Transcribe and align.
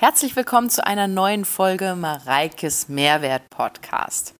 Herzlich 0.00 0.34
willkommen 0.34 0.70
zu 0.70 0.86
einer 0.86 1.08
neuen 1.08 1.44
Folge 1.44 1.94
Mareikes 1.94 2.88
Mehrwert 2.88 3.50
Podcast. 3.50 4.34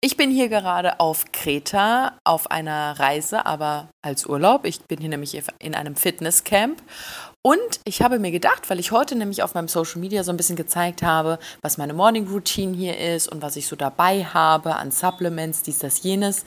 Ich 0.00 0.16
bin 0.16 0.30
hier 0.30 0.48
gerade 0.48 1.00
auf 1.00 1.24
Kreta 1.32 2.12
auf 2.22 2.48
einer 2.52 2.96
Reise, 3.00 3.44
aber 3.44 3.88
als 4.02 4.24
Urlaub. 4.24 4.64
Ich 4.64 4.82
bin 4.82 5.00
hier 5.00 5.08
nämlich 5.08 5.42
in 5.58 5.74
einem 5.74 5.96
Fitnesscamp 5.96 6.80
und 7.42 7.80
ich 7.84 8.02
habe 8.02 8.20
mir 8.20 8.30
gedacht, 8.30 8.70
weil 8.70 8.78
ich 8.78 8.92
heute 8.92 9.16
nämlich 9.16 9.42
auf 9.42 9.54
meinem 9.54 9.66
Social 9.66 9.98
Media 9.98 10.22
so 10.22 10.30
ein 10.30 10.36
bisschen 10.36 10.54
gezeigt 10.54 11.02
habe, 11.02 11.40
was 11.60 11.76
meine 11.76 11.92
Morning 11.92 12.28
Routine 12.28 12.76
hier 12.76 12.96
ist 12.96 13.26
und 13.26 13.42
was 13.42 13.56
ich 13.56 13.66
so 13.66 13.74
dabei 13.74 14.22
habe 14.22 14.76
an 14.76 14.92
Supplements, 14.92 15.62
dies, 15.62 15.80
das, 15.80 16.04
jenes, 16.04 16.44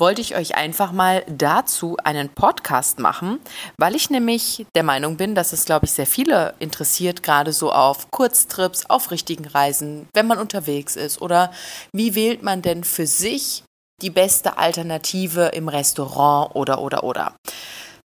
wollte 0.00 0.20
ich 0.20 0.34
euch 0.34 0.56
einfach 0.56 0.92
mal 0.92 1.24
dazu 1.28 1.96
einen 2.02 2.30
Podcast 2.30 2.98
machen, 2.98 3.38
weil 3.78 3.94
ich 3.94 4.10
nämlich 4.10 4.66
der 4.74 4.82
Meinung 4.82 5.16
bin, 5.16 5.34
dass 5.34 5.52
es, 5.52 5.64
glaube 5.64 5.86
ich, 5.86 5.92
sehr 5.92 6.06
viele 6.06 6.54
interessiert, 6.58 7.22
gerade 7.22 7.52
so 7.52 7.72
auf 7.72 8.10
Kurztrips, 8.10 8.86
auf 8.86 9.10
richtigen 9.10 9.46
Reisen, 9.46 10.08
wenn 10.14 10.26
man 10.26 10.38
unterwegs 10.38 10.96
ist 10.96 11.20
oder 11.20 11.52
wie 11.92 12.14
wählt 12.14 12.42
man 12.42 12.62
denn 12.62 12.84
für 12.84 13.06
sich 13.06 13.62
die 14.02 14.10
beste 14.10 14.56
Alternative 14.56 15.48
im 15.48 15.68
Restaurant 15.68 16.56
oder 16.56 16.80
oder 16.80 17.04
oder. 17.04 17.34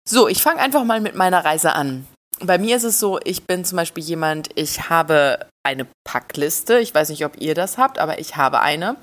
So, 0.09 0.29
ich 0.29 0.43
fange 0.43 0.61
einfach 0.61 0.85
mal 0.85 1.01
mit 1.01 1.15
meiner 1.15 1.45
Reise 1.45 1.73
an. 1.73 2.07
Bei 2.41 2.59
mir 2.59 2.77
ist 2.77 2.85
es 2.85 3.01
so, 3.01 3.19
ich 3.25 3.47
bin 3.47 3.65
zum 3.65 3.77
Beispiel 3.77 4.05
jemand, 4.05 4.51
ich 4.55 4.91
habe 4.91 5.47
eine 5.67 5.87
Packliste. 6.05 6.79
Ich 6.79 6.95
weiß 6.95 7.09
nicht, 7.11 7.25
ob 7.25 7.41
ihr 7.41 7.55
das 7.55 7.79
habt, 7.79 7.99
aber 7.99 8.19
ich 8.19 8.37
habe 8.37 8.61
eine, 8.61 8.97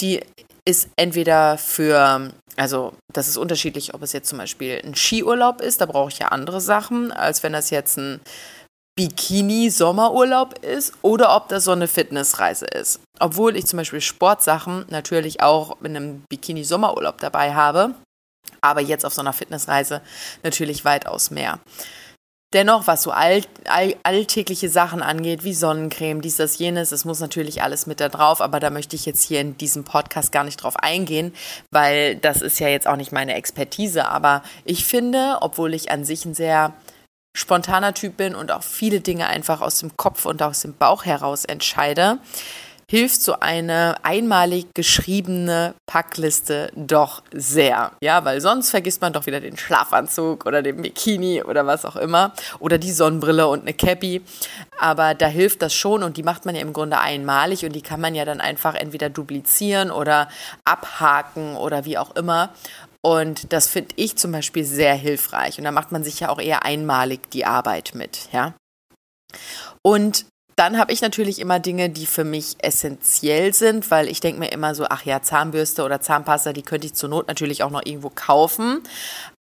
die 0.00 0.20
ist 0.64 0.88
entweder 0.96 1.58
für, 1.58 2.30
also 2.56 2.92
das 3.12 3.28
ist 3.28 3.36
unterschiedlich, 3.36 3.94
ob 3.94 4.02
es 4.02 4.12
jetzt 4.12 4.28
zum 4.28 4.38
Beispiel 4.38 4.80
ein 4.84 4.94
Skiurlaub 4.94 5.60
ist, 5.60 5.80
da 5.80 5.86
brauche 5.86 6.10
ich 6.10 6.18
ja 6.18 6.28
andere 6.28 6.60
Sachen, 6.60 7.10
als 7.10 7.42
wenn 7.42 7.52
das 7.52 7.70
jetzt 7.70 7.96
ein 7.98 8.20
Bikini-Sommerurlaub 8.98 10.58
ist 10.58 10.92
oder 11.02 11.34
ob 11.34 11.48
das 11.48 11.64
so 11.64 11.72
eine 11.72 11.88
Fitnessreise 11.88 12.66
ist. 12.66 13.00
Obwohl 13.18 13.56
ich 13.56 13.66
zum 13.66 13.78
Beispiel 13.78 14.02
Sportsachen 14.02 14.84
natürlich 14.90 15.40
auch 15.40 15.80
mit 15.80 15.96
einem 15.96 16.22
Bikini-Sommerurlaub 16.30 17.18
dabei 17.18 17.54
habe, 17.54 17.94
aber 18.60 18.80
jetzt 18.80 19.04
auf 19.04 19.14
so 19.14 19.22
einer 19.22 19.32
Fitnessreise 19.32 20.02
natürlich 20.42 20.84
weitaus 20.84 21.30
mehr. 21.30 21.58
Dennoch, 22.52 22.86
was 22.86 23.02
so 23.02 23.10
all, 23.10 23.42
all, 23.66 23.94
alltägliche 24.02 24.68
Sachen 24.68 25.02
angeht, 25.02 25.42
wie 25.42 25.54
Sonnencreme, 25.54 26.20
dies, 26.20 26.36
das, 26.36 26.58
jenes, 26.58 26.92
es 26.92 27.06
muss 27.06 27.20
natürlich 27.20 27.62
alles 27.62 27.86
mit 27.86 27.98
da 27.98 28.10
drauf, 28.10 28.42
aber 28.42 28.60
da 28.60 28.68
möchte 28.68 28.94
ich 28.94 29.06
jetzt 29.06 29.22
hier 29.22 29.40
in 29.40 29.56
diesem 29.56 29.84
Podcast 29.84 30.32
gar 30.32 30.44
nicht 30.44 30.62
drauf 30.62 30.76
eingehen, 30.76 31.34
weil 31.70 32.16
das 32.16 32.42
ist 32.42 32.60
ja 32.60 32.68
jetzt 32.68 32.86
auch 32.86 32.96
nicht 32.96 33.12
meine 33.12 33.34
Expertise. 33.34 34.06
Aber 34.06 34.42
ich 34.64 34.84
finde, 34.84 35.38
obwohl 35.40 35.72
ich 35.72 35.90
an 35.90 36.04
sich 36.04 36.26
ein 36.26 36.34
sehr 36.34 36.74
spontaner 37.34 37.94
Typ 37.94 38.18
bin 38.18 38.34
und 38.34 38.52
auch 38.52 38.62
viele 38.62 39.00
Dinge 39.00 39.26
einfach 39.26 39.62
aus 39.62 39.78
dem 39.78 39.96
Kopf 39.96 40.26
und 40.26 40.42
aus 40.42 40.60
dem 40.60 40.74
Bauch 40.74 41.06
heraus 41.06 41.46
entscheide, 41.46 42.18
hilft 42.92 43.22
so 43.22 43.40
eine 43.40 44.04
einmalig 44.04 44.66
geschriebene 44.74 45.74
Packliste 45.86 46.70
doch 46.76 47.22
sehr. 47.32 47.92
Ja, 48.02 48.26
weil 48.26 48.42
sonst 48.42 48.68
vergisst 48.68 49.00
man 49.00 49.14
doch 49.14 49.24
wieder 49.24 49.40
den 49.40 49.56
Schlafanzug 49.56 50.44
oder 50.44 50.60
den 50.60 50.82
Bikini 50.82 51.42
oder 51.42 51.66
was 51.66 51.86
auch 51.86 51.96
immer 51.96 52.34
oder 52.58 52.76
die 52.76 52.92
Sonnenbrille 52.92 53.48
und 53.48 53.62
eine 53.62 53.72
Cappy. 53.72 54.20
Aber 54.78 55.14
da 55.14 55.26
hilft 55.26 55.62
das 55.62 55.72
schon 55.72 56.02
und 56.02 56.18
die 56.18 56.22
macht 56.22 56.44
man 56.44 56.54
ja 56.54 56.60
im 56.60 56.74
Grunde 56.74 56.98
einmalig 56.98 57.64
und 57.64 57.72
die 57.72 57.80
kann 57.80 57.98
man 57.98 58.14
ja 58.14 58.26
dann 58.26 58.42
einfach 58.42 58.74
entweder 58.74 59.08
duplizieren 59.08 59.90
oder 59.90 60.28
abhaken 60.66 61.56
oder 61.56 61.86
wie 61.86 61.96
auch 61.96 62.14
immer. 62.14 62.50
Und 63.00 63.54
das 63.54 63.68
finde 63.68 63.94
ich 63.96 64.18
zum 64.18 64.32
Beispiel 64.32 64.66
sehr 64.66 64.92
hilfreich. 64.92 65.56
Und 65.56 65.64
da 65.64 65.72
macht 65.72 65.92
man 65.92 66.04
sich 66.04 66.20
ja 66.20 66.28
auch 66.28 66.38
eher 66.38 66.66
einmalig 66.66 67.30
die 67.30 67.46
Arbeit 67.46 67.92
mit, 67.94 68.28
ja. 68.32 68.52
Und 69.80 70.26
dann 70.56 70.78
habe 70.78 70.92
ich 70.92 71.02
natürlich 71.02 71.38
immer 71.38 71.58
Dinge, 71.60 71.90
die 71.90 72.06
für 72.06 72.24
mich 72.24 72.56
essentiell 72.58 73.54
sind, 73.54 73.90
weil 73.90 74.08
ich 74.08 74.20
denke 74.20 74.40
mir 74.40 74.52
immer 74.52 74.74
so, 74.74 74.86
ach 74.88 75.04
ja, 75.04 75.22
Zahnbürste 75.22 75.84
oder 75.84 76.00
Zahnpasta, 76.00 76.52
die 76.52 76.62
könnte 76.62 76.86
ich 76.86 76.94
zur 76.94 77.08
Not 77.08 77.28
natürlich 77.28 77.62
auch 77.62 77.70
noch 77.70 77.84
irgendwo 77.84 78.10
kaufen. 78.10 78.82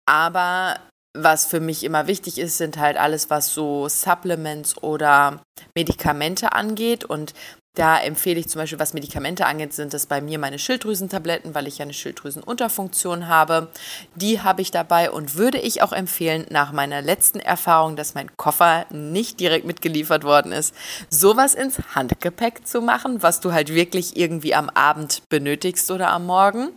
Aber 0.05 0.79
was 1.13 1.45
für 1.45 1.59
mich 1.59 1.83
immer 1.83 2.07
wichtig 2.07 2.37
ist, 2.37 2.57
sind 2.57 2.77
halt 2.77 2.97
alles, 2.97 3.29
was 3.29 3.53
so 3.53 3.89
Supplements 3.89 4.81
oder 4.83 5.41
Medikamente 5.75 6.53
angeht. 6.53 7.03
Und 7.03 7.33
da 7.77 7.99
empfehle 7.99 8.39
ich 8.39 8.47
zum 8.47 8.59
Beispiel, 8.59 8.79
was 8.79 8.95
Medikamente 8.95 9.45
angeht, 9.45 9.71
sind 9.71 9.93
das 9.93 10.07
bei 10.07 10.19
mir 10.19 10.39
meine 10.39 10.57
Schilddrüsentabletten, 10.57 11.53
weil 11.53 11.67
ich 11.67 11.77
ja 11.77 11.83
eine 11.83 11.93
Schilddrüsenunterfunktion 11.93 13.27
habe. 13.27 13.67
Die 14.15 14.41
habe 14.41 14.63
ich 14.63 14.71
dabei 14.71 15.11
und 15.11 15.35
würde 15.35 15.59
ich 15.59 15.83
auch 15.83 15.93
empfehlen, 15.93 16.47
nach 16.49 16.71
meiner 16.71 17.03
letzten 17.03 17.39
Erfahrung, 17.39 17.95
dass 17.95 18.15
mein 18.15 18.35
Koffer 18.35 18.87
nicht 18.89 19.39
direkt 19.39 19.67
mitgeliefert 19.67 20.23
worden 20.23 20.51
ist, 20.51 20.73
sowas 21.09 21.53
ins 21.53 21.77
Handgepäck 21.93 22.67
zu 22.67 22.81
machen, 22.81 23.21
was 23.21 23.41
du 23.41 23.53
halt 23.53 23.71
wirklich 23.71 24.17
irgendwie 24.17 24.55
am 24.55 24.69
Abend 24.69 25.21
benötigst 25.29 25.91
oder 25.91 26.09
am 26.09 26.25
Morgen. 26.25 26.69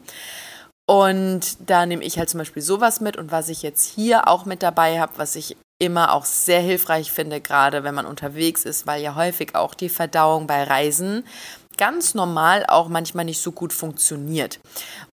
Und 0.87 1.71
da 1.71 1.87
nehme 1.87 2.05
ich 2.05 2.19
halt 2.19 2.29
zum 2.29 2.39
Beispiel 2.39 2.63
sowas 2.63 3.01
mit 3.01 3.17
und 3.17 3.31
was 3.33 3.49
ich 3.49 3.63
jetzt 3.63 3.89
hier 3.89 4.29
auch 4.29 4.45
mit 4.45 4.63
dabei 4.63 5.01
habe, 5.01 5.13
was 5.17 5.35
ich 5.37 5.57
immer 5.81 6.13
auch 6.13 6.25
sehr 6.25 6.61
hilfreich 6.61 7.11
finde, 7.11 7.41
gerade 7.41 7.83
wenn 7.83 7.95
man 7.95 8.07
unterwegs 8.07 8.65
ist, 8.65 8.87
weil 8.87 9.03
ja 9.03 9.17
häufig 9.17 9.57
auch 9.57 9.75
die 9.75 9.89
Verdauung 9.89 10.47
bei 10.47 10.63
Reisen 10.63 11.25
ganz 11.77 12.15
normal 12.15 12.67
auch 12.69 12.89
manchmal 12.89 13.25
nicht 13.25 13.41
so 13.41 13.51
gut 13.51 13.73
funktioniert. 13.73 14.61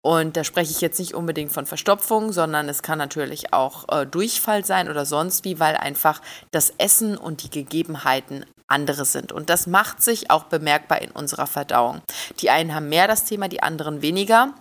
Und 0.03 0.37
da 0.37 0.43
spreche 0.43 0.71
ich 0.71 0.81
jetzt 0.81 0.99
nicht 0.99 1.13
unbedingt 1.13 1.51
von 1.51 1.65
Verstopfung, 1.65 2.31
sondern 2.31 2.69
es 2.69 2.81
kann 2.81 2.97
natürlich 2.97 3.53
auch 3.53 3.87
äh, 3.89 4.05
Durchfall 4.05 4.63
sein 4.63 4.89
oder 4.89 5.05
sonst 5.05 5.43
wie, 5.43 5.59
weil 5.59 5.75
einfach 5.75 6.21
das 6.51 6.73
Essen 6.77 7.17
und 7.17 7.43
die 7.43 7.49
Gegebenheiten 7.49 8.45
andere 8.67 9.05
sind. 9.05 9.31
Und 9.31 9.49
das 9.49 9.67
macht 9.67 10.01
sich 10.01 10.31
auch 10.31 10.45
bemerkbar 10.45 11.01
in 11.01 11.11
unserer 11.11 11.47
Verdauung. 11.47 12.01
Die 12.39 12.49
einen 12.49 12.73
haben 12.73 12.89
mehr 12.89 13.07
das 13.07 13.25
Thema, 13.25 13.47
die 13.47 13.61
anderen 13.61 14.01
weniger. 14.01 14.53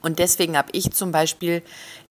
Und 0.00 0.18
deswegen 0.18 0.56
habe 0.56 0.70
ich 0.72 0.92
zum 0.92 1.12
Beispiel 1.12 1.62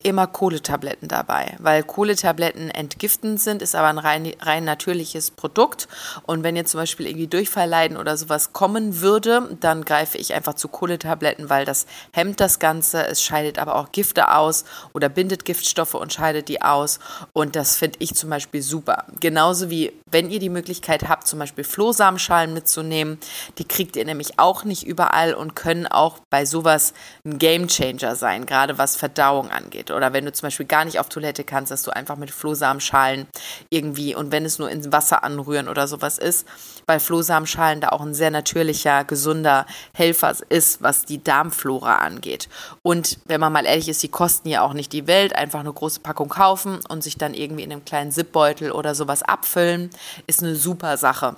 immer 0.04 0.28
Kohletabletten 0.28 1.08
dabei, 1.08 1.56
weil 1.60 1.84
Kohletabletten 1.84 2.70
entgiftend 2.70 3.40
sind, 3.40 3.62
ist 3.62 3.76
aber 3.76 3.88
ein 3.88 3.98
rein, 3.98 4.34
rein 4.42 4.64
natürliches 4.64 5.32
Produkt. 5.32 5.88
Und 6.26 6.44
wenn 6.44 6.56
jetzt 6.56 6.72
zum 6.72 6.80
Beispiel 6.80 7.08
irgendwie 7.08 7.28
Durchfall 7.28 7.70
leiden 7.70 7.98
oder 7.98 8.18
sowas 8.18 8.54
kommen 8.54 9.02
würde, 9.02 9.58
dann 9.60 9.86
greife 9.86 10.18
ich 10.18 10.34
einfach 10.34 10.56
zu 10.56 10.68
Kohletabletten, 10.68 11.50
weil 11.50 11.66
das 11.66 11.86
hemmt 12.12 12.40
das 12.40 12.60
Ganze. 12.60 13.06
Es 13.06 13.24
scheidet 13.24 13.60
aber 13.60 13.76
auch 13.76 13.92
Gifte 13.92 14.34
aus 14.34 14.66
oder 14.94 15.10
bindet 15.10 15.46
Giftstoffe 15.46 15.96
und 15.96 16.14
scheidet 16.14 16.48
die 16.48 16.62
aus. 16.62 17.00
Und 17.34 17.56
das 17.56 17.76
finde 17.76 17.98
ich 18.00 18.16
zum 18.16 18.30
Beispiel 18.30 18.62
super. 18.62 19.06
Genauso 19.20 19.70
wie 19.70 19.94
wenn 20.12 20.30
ihr 20.30 20.40
die 20.40 20.50
Möglichkeit 20.50 21.08
habt, 21.08 21.28
zum 21.28 21.40
Beispiel 21.40 21.64
Flohsamenschalen 21.64 22.54
mitzunehmen. 22.54 23.18
Die 23.58 23.64
kriegt 23.64 23.96
ihr 23.96 24.06
nämlich 24.06 24.40
auch 24.40 24.64
nicht 24.64 24.86
überall 24.86 25.34
und 25.34 25.56
können 25.56 25.88
auch 25.88 26.20
bei 26.30 26.46
sowas 26.46 26.94
ein 27.26 27.40
Gamechanger 27.40 28.16
sein, 28.16 28.46
gerade 28.46 28.78
was 28.78 28.96
Verdauung 28.96 29.50
angeht. 29.50 29.91
Oder 29.92 30.14
wenn 30.14 30.26
du 30.26 30.32
zum 30.32 30.48
Beispiel 30.48 30.66
gar 30.66 30.86
nicht 30.86 31.00
auf 31.00 31.10
Toilette 31.10 31.44
kannst, 31.44 31.72
dass 31.72 31.84
du 31.84 31.92
einfach 31.92 32.18
mit 32.18 32.32
Flohsamenschalen 32.32 33.28
irgendwie 33.70 34.16
und 34.16 34.32
wenn 34.32 34.46
es 34.46 34.60
nur 34.60 34.70
ins 34.70 34.92
Wasser 34.92 35.24
anrühren 35.24 35.68
oder 35.68 35.88
sowas 35.88 36.18
ist, 36.18 36.48
weil 36.86 37.00
Flohsamenschalen 37.00 37.82
da 37.82 37.90
auch 37.90 38.02
ein 38.02 38.14
sehr 38.14 38.32
natürlicher, 38.32 39.04
gesunder 39.04 39.66
Helfer 39.94 40.36
ist, 40.50 40.82
was 40.82 41.06
die 41.06 41.24
Darmflora 41.24 41.98
angeht. 41.98 42.50
Und 42.84 43.20
wenn 43.26 43.40
man 43.40 43.54
mal 43.54 43.66
ehrlich 43.66 43.90
ist, 43.90 44.04
die 44.04 44.10
kosten 44.10 44.50
ja 44.50 44.62
auch 44.62 44.74
nicht 44.74 44.94
die 44.94 45.08
Welt, 45.08 45.36
einfach 45.36 45.60
eine 45.60 45.74
große 45.74 46.00
Packung 46.00 46.30
kaufen 46.30 46.80
und 46.90 47.04
sich 47.04 47.18
dann 47.18 47.34
irgendwie 47.34 47.64
in 47.64 47.72
einem 47.72 47.86
kleinen 47.86 48.12
Zipbeutel 48.12 48.72
oder 48.72 48.96
sowas 48.96 49.24
abfüllen, 49.24 49.90
ist 50.28 50.44
eine 50.44 50.56
super 50.56 50.98
Sache. 50.98 51.36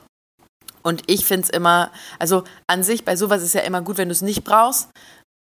Und 0.83 1.03
ich 1.07 1.25
finde 1.25 1.43
es 1.43 1.49
immer, 1.49 1.91
also 2.19 2.43
an 2.67 2.83
sich 2.83 3.05
bei 3.05 3.15
sowas 3.15 3.41
ist 3.41 3.53
ja 3.53 3.61
immer 3.61 3.81
gut, 3.81 3.97
wenn 3.97 4.09
du 4.09 4.13
es 4.13 4.21
nicht 4.21 4.43
brauchst, 4.43 4.89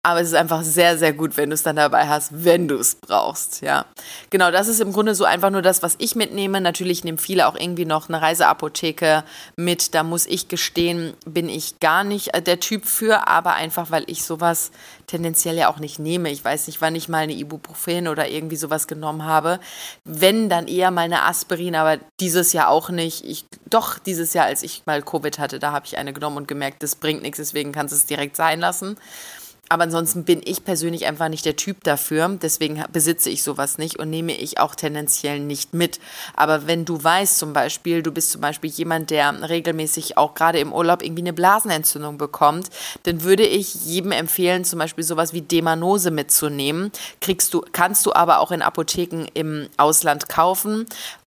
aber 0.06 0.20
es 0.20 0.28
ist 0.28 0.34
einfach 0.34 0.62
sehr, 0.62 0.98
sehr 0.98 1.12
gut, 1.12 1.36
wenn 1.36 1.50
du 1.50 1.54
es 1.54 1.64
dann 1.64 1.74
dabei 1.74 2.06
hast, 2.06 2.44
wenn 2.44 2.68
du 2.68 2.76
es 2.76 2.94
brauchst, 2.94 3.60
ja. 3.60 3.86
Genau, 4.30 4.52
das 4.52 4.68
ist 4.68 4.80
im 4.80 4.92
Grunde 4.92 5.16
so 5.16 5.24
einfach 5.24 5.50
nur 5.50 5.62
das, 5.62 5.82
was 5.82 5.96
ich 5.98 6.14
mitnehme. 6.14 6.60
Natürlich 6.60 7.02
nehmen 7.02 7.18
viele 7.18 7.48
auch 7.48 7.56
irgendwie 7.56 7.86
noch 7.86 8.08
eine 8.08 8.22
Reiseapotheke 8.22 9.24
mit. 9.56 9.96
Da 9.96 10.04
muss 10.04 10.26
ich 10.26 10.46
gestehen, 10.46 11.14
bin 11.24 11.48
ich 11.48 11.80
gar 11.80 12.04
nicht 12.04 12.34
äh, 12.34 12.40
der 12.40 12.60
Typ 12.60 12.84
für, 12.86 13.26
aber 13.26 13.54
einfach, 13.54 13.90
weil 13.90 14.04
ich 14.06 14.22
sowas 14.22 14.70
tendenziell 15.08 15.56
ja 15.56 15.68
auch 15.68 15.80
nicht 15.80 15.98
nehme. 15.98 16.30
Ich 16.30 16.44
weiß 16.44 16.68
nicht, 16.68 16.80
wann 16.80 16.94
ich 16.94 17.08
mal 17.08 17.24
eine 17.24 17.34
Ibuprofen 17.34 18.06
oder 18.06 18.28
irgendwie 18.28 18.56
sowas 18.56 18.86
genommen 18.86 19.24
habe. 19.24 19.58
Wenn, 20.04 20.48
dann 20.48 20.68
eher 20.68 20.92
mal 20.92 21.02
eine 21.02 21.24
Aspirin, 21.24 21.74
aber 21.74 21.98
dieses 22.20 22.52
Jahr 22.52 22.68
auch 22.68 22.90
nicht. 22.90 23.24
Ich, 23.24 23.44
doch, 23.68 23.98
dieses 23.98 24.34
Jahr, 24.34 24.46
als 24.46 24.62
ich 24.62 24.84
mal 24.86 25.02
Covid 25.02 25.40
hatte, 25.40 25.58
da 25.58 25.72
habe 25.72 25.86
ich 25.86 25.98
eine 25.98 26.12
genommen 26.12 26.36
und 26.36 26.46
gemerkt, 26.46 26.84
das 26.84 26.94
bringt 26.94 27.22
nichts, 27.22 27.38
deswegen 27.38 27.72
kannst 27.72 27.90
du 27.90 27.96
es 27.96 28.06
direkt 28.06 28.36
sein 28.36 28.60
lassen. 28.60 28.96
Aber 29.68 29.84
ansonsten 29.84 30.24
bin 30.24 30.40
ich 30.44 30.64
persönlich 30.64 31.06
einfach 31.06 31.28
nicht 31.28 31.44
der 31.44 31.56
Typ 31.56 31.82
dafür. 31.84 32.38
Deswegen 32.40 32.84
besitze 32.92 33.30
ich 33.30 33.42
sowas 33.42 33.78
nicht 33.78 33.98
und 33.98 34.10
nehme 34.10 34.32
ich 34.32 34.58
auch 34.58 34.74
tendenziell 34.74 35.40
nicht 35.40 35.74
mit. 35.74 35.98
Aber 36.34 36.66
wenn 36.66 36.84
du 36.84 37.02
weißt 37.02 37.38
zum 37.38 37.52
Beispiel, 37.52 38.02
du 38.02 38.12
bist 38.12 38.30
zum 38.30 38.40
Beispiel 38.40 38.70
jemand, 38.70 39.10
der 39.10 39.48
regelmäßig 39.48 40.16
auch 40.16 40.34
gerade 40.34 40.60
im 40.60 40.72
Urlaub 40.72 41.02
irgendwie 41.02 41.22
eine 41.22 41.32
Blasenentzündung 41.32 42.18
bekommt, 42.18 42.68
dann 43.02 43.22
würde 43.22 43.44
ich 43.44 43.74
jedem 43.86 44.12
empfehlen, 44.12 44.64
zum 44.64 44.78
Beispiel 44.78 45.04
sowas 45.04 45.32
wie 45.32 45.42
Demanose 45.42 46.10
mitzunehmen. 46.10 46.92
Kriegst 47.20 47.52
du, 47.52 47.64
kannst 47.72 48.06
du 48.06 48.12
aber 48.12 48.38
auch 48.38 48.52
in 48.52 48.62
Apotheken 48.62 49.26
im 49.34 49.68
Ausland 49.76 50.28
kaufen 50.28 50.86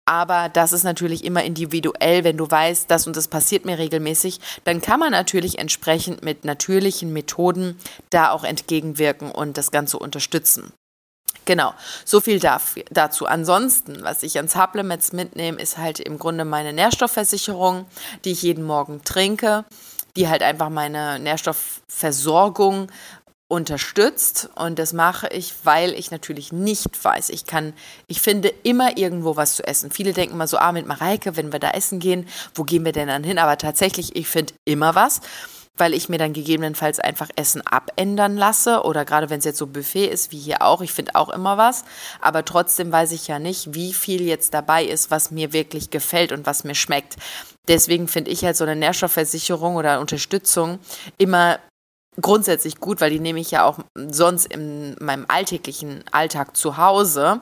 Aber 0.06 0.49
das 0.49 0.73
ist 0.73 0.85
natürlich 0.85 1.25
immer 1.25 1.43
individuell, 1.43 2.23
wenn 2.23 2.37
du 2.37 2.49
weißt, 2.49 2.88
das 2.88 3.08
und 3.08 3.17
das 3.17 3.26
passiert 3.26 3.64
mir 3.64 3.76
regelmäßig, 3.76 4.41
dann 4.64 4.81
kann 4.81 5.00
man 5.00 5.11
natürlich 5.11 5.58
entsprechend 5.58 6.25
mit 6.25 6.44
natürlichen 6.44 7.12
Methoden 7.12 7.76
da 8.11 8.31
auch 8.31 8.44
entgegenwirken 8.44 9.32
und 9.32 9.58
das 9.58 9.73
Ganze 9.73 9.99
unterstützen. 9.99 10.73
Genau, 11.44 11.75
so 12.05 12.20
viel 12.20 12.41
dazu. 12.91 13.26
Ansonsten, 13.26 14.03
was 14.03 14.23
ich 14.23 14.38
an 14.38 14.49
Supplements 14.49 15.12
mitnehme, 15.12 15.61
ist 15.61 15.79
halt 15.79 16.00
im 16.00 16.19
Grunde 16.19 16.44
meine 16.44 16.73
Nährstoffversicherung, 16.73 17.87
die 18.25 18.32
ich 18.32 18.43
jeden 18.43 18.64
Morgen 18.64 19.03
trinke, 19.05 19.64
die 20.17 20.29
halt 20.29 20.43
einfach 20.43 20.70
meine 20.70 21.19
Nährstoffversorgung 21.20 22.88
unterstützt 23.48 24.50
und 24.56 24.78
das 24.78 24.93
mache 24.93 25.28
ich, 25.28 25.54
weil 25.62 25.93
ich 25.94 26.10
natürlich 26.10 26.52
nicht 26.52 27.04
weiß. 27.04 27.31
Ich 27.31 27.46
kann, 27.46 27.75
ich 28.08 28.20
finde 28.20 28.52
immer 28.64 28.98
irgendwo 28.98 29.37
was 29.37 29.54
zu 29.54 29.66
essen. 29.66 29.90
Viele 29.93 30.12
denken 30.12 30.34
immer 30.34 30.48
so, 30.48 30.58
ah, 30.58 30.72
mit 30.72 30.87
Mareike, 30.87 31.37
wenn 31.37 31.52
wir 31.52 31.60
da 31.60 31.70
essen 31.70 32.00
gehen, 32.00 32.26
wo 32.54 32.64
gehen 32.64 32.84
wir 32.84 32.93
denn 32.93 33.08
dann 33.08 33.22
hin? 33.22 33.38
Aber 33.38 33.56
tatsächlich, 33.56 34.16
ich 34.16 34.26
finde 34.26 34.54
immer 34.64 34.94
was 34.94 35.20
weil 35.76 35.94
ich 35.94 36.08
mir 36.08 36.19
dann 36.19 36.32
gegebenenfalls 36.32 37.00
einfach 37.00 37.28
Essen 37.37 37.60
abändern 37.66 38.37
lasse 38.37 38.82
oder 38.82 39.04
gerade 39.04 39.31
wenn 39.31 39.38
es 39.38 39.44
jetzt 39.44 39.58
so 39.58 39.66
Buffet 39.66 40.06
ist 40.06 40.32
wie 40.32 40.38
hier 40.38 40.62
auch, 40.62 40.81
ich 40.81 40.93
finde 40.93 41.14
auch 41.14 41.28
immer 41.28 41.58
was, 41.58 41.84
aber 42.20 42.44
trotzdem 42.44 42.90
weiß 42.90 43.12
ich 43.12 43.28
ja 43.28 43.38
nicht, 43.38 43.75
wie 43.75 43.93
viel 43.93 44.22
jetzt 44.22 44.54
dabei 44.54 44.84
ist, 44.84 45.10
was 45.10 45.31
mir 45.31 45.52
wirklich 45.52 45.90
gefällt 45.90 46.32
und 46.32 46.46
was 46.46 46.64
mir 46.64 46.75
schmeckt. 46.75 47.16
Deswegen 47.69 48.08
finde 48.08 48.31
ich 48.31 48.44
halt 48.44 48.56
so 48.56 48.64
eine 48.64 48.76
Nährstoffversicherung 48.76 49.76
oder 49.76 50.00
Unterstützung 50.00 50.78
immer 51.19 51.58
grundsätzlich 52.20 52.80
gut, 52.80 53.00
weil 53.00 53.10
die 53.10 53.20
nehme 53.20 53.40
ich 53.40 53.50
ja 53.50 53.64
auch 53.64 53.78
sonst 53.94 54.46
in 54.46 54.96
meinem 55.00 55.26
alltäglichen 55.28 56.04
Alltag 56.10 56.56
zu 56.56 56.76
Hause. 56.76 57.40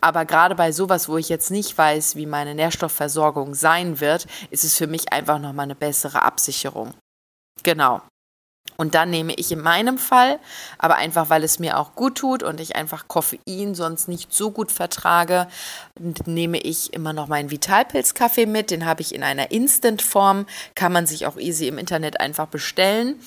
Aber 0.00 0.24
gerade 0.24 0.54
bei 0.54 0.72
sowas, 0.72 1.08
wo 1.08 1.16
ich 1.16 1.28
jetzt 1.28 1.50
nicht 1.50 1.76
weiß, 1.76 2.16
wie 2.16 2.26
meine 2.26 2.54
Nährstoffversorgung 2.54 3.54
sein 3.54 4.00
wird, 4.00 4.26
ist 4.50 4.64
es 4.64 4.76
für 4.76 4.86
mich 4.86 5.12
einfach 5.12 5.38
nochmal 5.38 5.64
eine 5.64 5.74
bessere 5.74 6.22
Absicherung. 6.22 6.94
Genau. 7.62 8.00
Und 8.76 8.94
dann 8.94 9.10
nehme 9.10 9.34
ich 9.34 9.52
in 9.52 9.60
meinem 9.60 9.98
Fall, 9.98 10.40
aber 10.78 10.96
einfach 10.96 11.30
weil 11.30 11.44
es 11.44 11.58
mir 11.60 11.78
auch 11.78 11.94
gut 11.94 12.16
tut 12.16 12.42
und 12.42 12.60
ich 12.60 12.74
einfach 12.74 13.06
Koffein 13.06 13.74
sonst 13.74 14.08
nicht 14.08 14.32
so 14.32 14.50
gut 14.50 14.72
vertrage, 14.72 15.46
nehme 16.26 16.58
ich 16.58 16.92
immer 16.92 17.12
noch 17.12 17.28
meinen 17.28 17.50
Vitalpilz-Kaffee 17.50 18.46
mit. 18.46 18.70
Den 18.70 18.84
habe 18.84 19.02
ich 19.02 19.14
in 19.14 19.22
einer 19.22 19.52
Instant-Form, 19.52 20.46
kann 20.74 20.92
man 20.92 21.06
sich 21.06 21.26
auch 21.26 21.36
easy 21.36 21.68
im 21.68 21.78
Internet 21.78 22.18
einfach 22.20 22.46
bestellen 22.46 23.20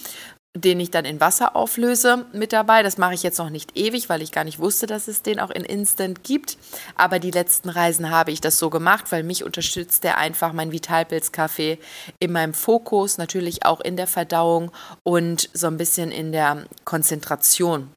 den 0.61 0.79
ich 0.79 0.91
dann 0.91 1.05
in 1.05 1.19
Wasser 1.19 1.55
auflöse 1.55 2.25
mit 2.33 2.53
dabei. 2.53 2.83
Das 2.83 2.97
mache 2.97 3.13
ich 3.13 3.23
jetzt 3.23 3.37
noch 3.37 3.49
nicht 3.49 3.77
ewig, 3.77 4.09
weil 4.09 4.21
ich 4.21 4.31
gar 4.31 4.43
nicht 4.43 4.59
wusste, 4.59 4.87
dass 4.87 5.07
es 5.07 5.21
den 5.21 5.39
auch 5.39 5.49
in 5.49 5.63
Instant 5.63 6.23
gibt. 6.23 6.57
Aber 6.95 7.19
die 7.19 7.31
letzten 7.31 7.69
Reisen 7.69 8.09
habe 8.09 8.31
ich 8.31 8.41
das 8.41 8.59
so 8.59 8.69
gemacht, 8.69 9.11
weil 9.11 9.23
mich 9.23 9.43
unterstützt 9.43 10.03
der 10.03 10.17
einfach 10.17 10.53
mein 10.53 10.71
Vitalpilz-Kaffee 10.71 11.79
in 12.19 12.31
meinem 12.31 12.53
Fokus, 12.53 13.17
natürlich 13.17 13.65
auch 13.65 13.81
in 13.81 13.97
der 13.97 14.07
Verdauung 14.07 14.71
und 15.03 15.49
so 15.53 15.67
ein 15.67 15.77
bisschen 15.77 16.11
in 16.11 16.31
der 16.31 16.65
Konzentration. 16.85 17.91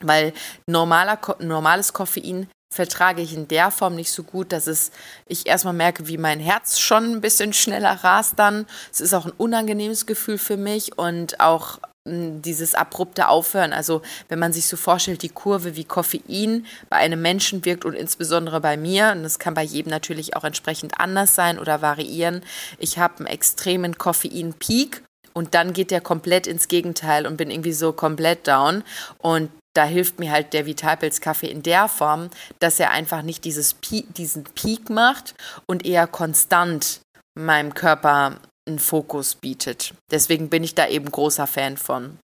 Weil 0.00 0.32
normaler, 0.66 1.18
normales 1.40 1.92
Koffein 1.92 2.48
vertrage 2.70 3.22
ich 3.22 3.34
in 3.34 3.48
der 3.48 3.70
Form 3.70 3.94
nicht 3.94 4.12
so 4.12 4.22
gut, 4.22 4.52
dass 4.52 4.66
es 4.66 4.90
ich 5.26 5.46
erstmal 5.46 5.74
merke, 5.74 6.06
wie 6.06 6.18
mein 6.18 6.40
Herz 6.40 6.78
schon 6.78 7.12
ein 7.12 7.20
bisschen 7.20 7.52
schneller 7.52 8.04
rast 8.04 8.38
dann. 8.38 8.66
Es 8.92 9.00
ist 9.00 9.14
auch 9.14 9.26
ein 9.26 9.32
unangenehmes 9.36 10.06
Gefühl 10.06 10.38
für 10.38 10.56
mich 10.56 10.98
und 10.98 11.40
auch 11.40 11.78
hm, 12.06 12.42
dieses 12.42 12.74
abrupte 12.74 13.28
Aufhören. 13.28 13.72
Also 13.72 14.02
wenn 14.28 14.38
man 14.38 14.52
sich 14.52 14.68
so 14.68 14.76
vorstellt, 14.76 15.22
die 15.22 15.30
Kurve, 15.30 15.76
wie 15.76 15.84
Koffein 15.84 16.66
bei 16.90 16.96
einem 16.96 17.22
Menschen 17.22 17.64
wirkt 17.64 17.84
und 17.84 17.94
insbesondere 17.94 18.60
bei 18.60 18.76
mir, 18.76 19.12
und 19.12 19.22
das 19.22 19.38
kann 19.38 19.54
bei 19.54 19.64
jedem 19.64 19.90
natürlich 19.90 20.36
auch 20.36 20.44
entsprechend 20.44 21.00
anders 21.00 21.34
sein 21.34 21.58
oder 21.58 21.80
variieren. 21.80 22.42
Ich 22.78 22.98
habe 22.98 23.18
einen 23.18 23.26
extremen 23.26 23.96
Koffein-Peak 23.96 25.02
und 25.32 25.54
dann 25.54 25.72
geht 25.72 25.90
der 25.90 26.00
komplett 26.00 26.46
ins 26.46 26.68
Gegenteil 26.68 27.26
und 27.26 27.36
bin 27.36 27.50
irgendwie 27.50 27.72
so 27.72 27.92
komplett 27.92 28.46
down. 28.46 28.82
Und 29.18 29.50
da 29.78 29.84
hilft 29.84 30.18
mir 30.18 30.32
halt 30.32 30.54
der 30.54 30.66
Vitalpilz-Kaffee 30.66 31.46
in 31.46 31.62
der 31.62 31.86
Form, 31.86 32.30
dass 32.58 32.80
er 32.80 32.90
einfach 32.90 33.22
nicht 33.22 33.44
dieses 33.44 33.74
Peak, 33.74 34.12
diesen 34.12 34.42
Peak 34.42 34.90
macht 34.90 35.36
und 35.66 35.86
eher 35.86 36.08
konstant 36.08 37.00
meinem 37.38 37.74
Körper 37.74 38.40
einen 38.66 38.80
Fokus 38.80 39.36
bietet. 39.36 39.94
Deswegen 40.10 40.50
bin 40.50 40.64
ich 40.64 40.74
da 40.74 40.88
eben 40.88 41.08
großer 41.08 41.46
Fan 41.46 41.76
von. 41.76 42.18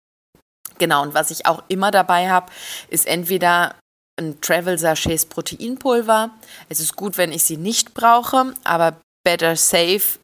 Genau, 0.79 1.03
und 1.03 1.15
was 1.15 1.31
ich 1.31 1.47
auch 1.47 1.63
immer 1.69 1.93
dabei 1.93 2.29
habe, 2.29 2.51
ist 2.89 3.07
entweder 3.07 3.77
ein 4.19 4.41
Travel 4.41 4.77
Sachets 4.77 5.25
Proteinpulver. 5.25 6.31
Es 6.69 6.81
ist 6.81 6.97
gut, 6.97 7.19
wenn 7.19 7.31
ich 7.31 7.45
sie 7.45 7.57
nicht 7.57 7.95
brauche, 7.95 8.53
aber 8.65 9.01
better 9.23 9.55
safe 9.55 10.19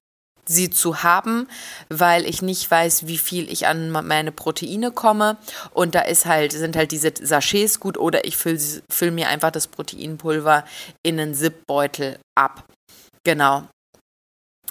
sie 0.51 0.71
zu 0.71 1.03
haben, 1.03 1.49
weil 1.89 2.27
ich 2.27 2.43
nicht 2.43 2.71
weiß, 2.71 3.07
wie 3.07 3.19
viel 3.19 3.51
ich 3.51 3.67
an 3.67 3.91
meine 3.91 4.33
Proteine 4.33 4.91
komme. 4.91 5.37
Und 5.73 5.95
da 5.95 6.01
ist 6.01 6.27
halt, 6.27 6.53
sind 6.53 6.77
halt 6.77 6.93
diese 6.93 7.13
Sachets 7.21 7.81
gut 7.81 7.97
oder 7.97 8.25
ich 8.25 8.37
fülle 8.37 8.61
füll 8.91 9.13
mir 9.13 9.29
einfach 9.29 9.51
das 9.51 9.69
Proteinpulver 9.69 10.65
in 11.03 11.21
einen 11.21 11.35
Zipbeutel 11.35 12.19
ab. 12.35 12.65
Genau. 13.25 13.65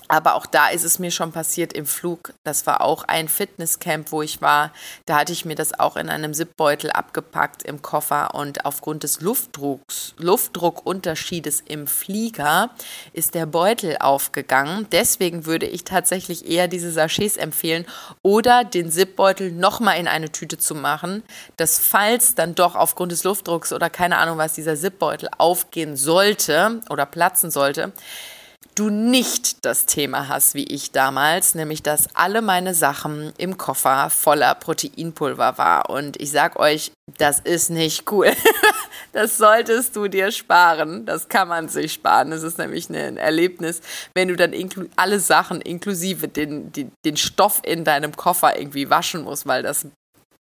Aber 0.08 0.36
auch 0.36 0.46
da 0.46 0.70
ist 0.70 0.84
es 0.84 1.00
mir 1.00 1.12
schon 1.12 1.32
passiert 1.32 1.74
im 1.74 1.86
Flug. 1.86 2.34
Das 2.44 2.66
war 2.66 2.82
auch 2.82 3.04
ein 3.04 3.28
Fitnesscamp, 3.28 4.12
wo 4.12 4.22
ich 4.22 4.42
war. 4.42 4.72
Da 5.06 5.18
hatte 5.18 5.34
ich 5.34 5.46
mir 5.46 5.56
das 5.56 5.80
auch 5.80 5.98
in 5.98 6.10
einem 6.10 6.34
Zipbeutel 6.34 6.92
abgepackt 6.92 7.64
im 7.64 7.82
Koffer 7.82 8.34
und 8.34 8.66
aufgrund 8.66 9.04
des 9.04 9.22
Luftdrucks, 9.22 10.16
Luftdruckunterschiedes 10.18 11.62
im 11.68 11.88
Flieger 11.88 12.72
ist 13.14 13.36
der 13.36 13.46
Beutel 13.46 13.98
aufgegangen. 14.00 14.88
Deswegen 14.92 15.46
würde 15.46 15.66
ich 15.66 15.84
tatsächlich 15.84 16.50
eher 16.50 16.68
diese 16.68 16.92
Sachets 16.92 17.38
empfehlen 17.38 17.86
oder 18.22 18.64
den 18.64 18.92
Zipbeutel 18.92 19.52
nochmal 19.52 20.00
in 20.00 20.08
eine 20.08 20.32
Tüte 20.32 20.58
zu 20.58 20.76
machen, 20.76 21.24
dass 21.58 21.80
falls 21.80 22.36
dann 22.36 22.56
doch 22.56 22.76
aufgrund 22.76 23.12
des 23.12 23.24
Luftdrucks 23.24 23.74
oder 23.74 23.90
keine 23.90 24.18
Ahnung 24.18 24.38
was 24.38 24.54
dieser 24.54 24.76
Zipbeutel 24.76 25.30
aufgehen 25.38 25.96
sollte 25.96 26.82
oder 26.90 27.06
platzen 27.06 27.52
sollte, 27.52 27.92
du 28.80 28.90
nicht 28.90 29.66
das 29.66 29.86
Thema 29.86 30.30
hast 30.30 30.56
wie 30.56 30.64
ich 30.64 30.92
damals, 30.92 31.54
nämlich 31.54 31.84
dass 31.84 32.16
alle 32.16 32.42
meine 32.42 32.74
Sachen 32.74 33.34
im 33.38 33.58
Koffer 33.58 34.10
voller 34.10 34.56
Proteinpulver 34.56 35.58
war. 35.58 35.90
Und 35.90 36.20
ich 36.22 36.32
sag 36.32 36.58
euch, 36.58 36.92
das 37.18 37.40
ist 37.42 37.70
nicht 37.70 38.10
cool. 38.12 38.32
das 39.12 39.38
solltest 39.38 39.96
du 39.96 40.08
dir 40.08 40.32
sparen. 40.32 41.06
Das 41.06 41.28
kann 41.28 41.50
man 41.50 41.68
sich 41.68 41.94
sparen. 41.94 42.32
Das 42.32 42.44
ist 42.44 42.58
nämlich 42.58 42.90
ein 42.90 43.18
Erlebnis, 43.18 43.82
wenn 44.14 44.30
du 44.30 44.38
dann 44.38 44.54
alle 44.96 45.20
Sachen 45.20 45.60
inklusive 45.60 46.30
den, 46.30 46.72
den, 46.72 46.92
den 47.04 47.18
Stoff 47.18 47.62
in 47.64 47.84
deinem 47.84 48.16
Koffer 48.16 48.58
irgendwie 48.58 48.90
waschen 48.90 49.24
musst, 49.24 49.46
weil 49.46 49.64
das 49.64 49.88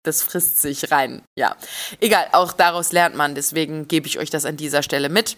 das 0.03 0.23
frisst 0.23 0.61
sich 0.61 0.91
rein. 0.91 1.23
Ja, 1.37 1.57
egal, 1.99 2.27
auch 2.31 2.53
daraus 2.53 2.93
lernt 2.93 3.15
man. 3.15 3.35
Deswegen 3.35 3.89
gebe 3.89 4.07
ich 4.07 4.17
euch 4.17 4.29
das 4.29 4.45
an 4.45 4.55
dieser 4.55 4.81
Stelle 4.81 5.09
mit. 5.09 5.35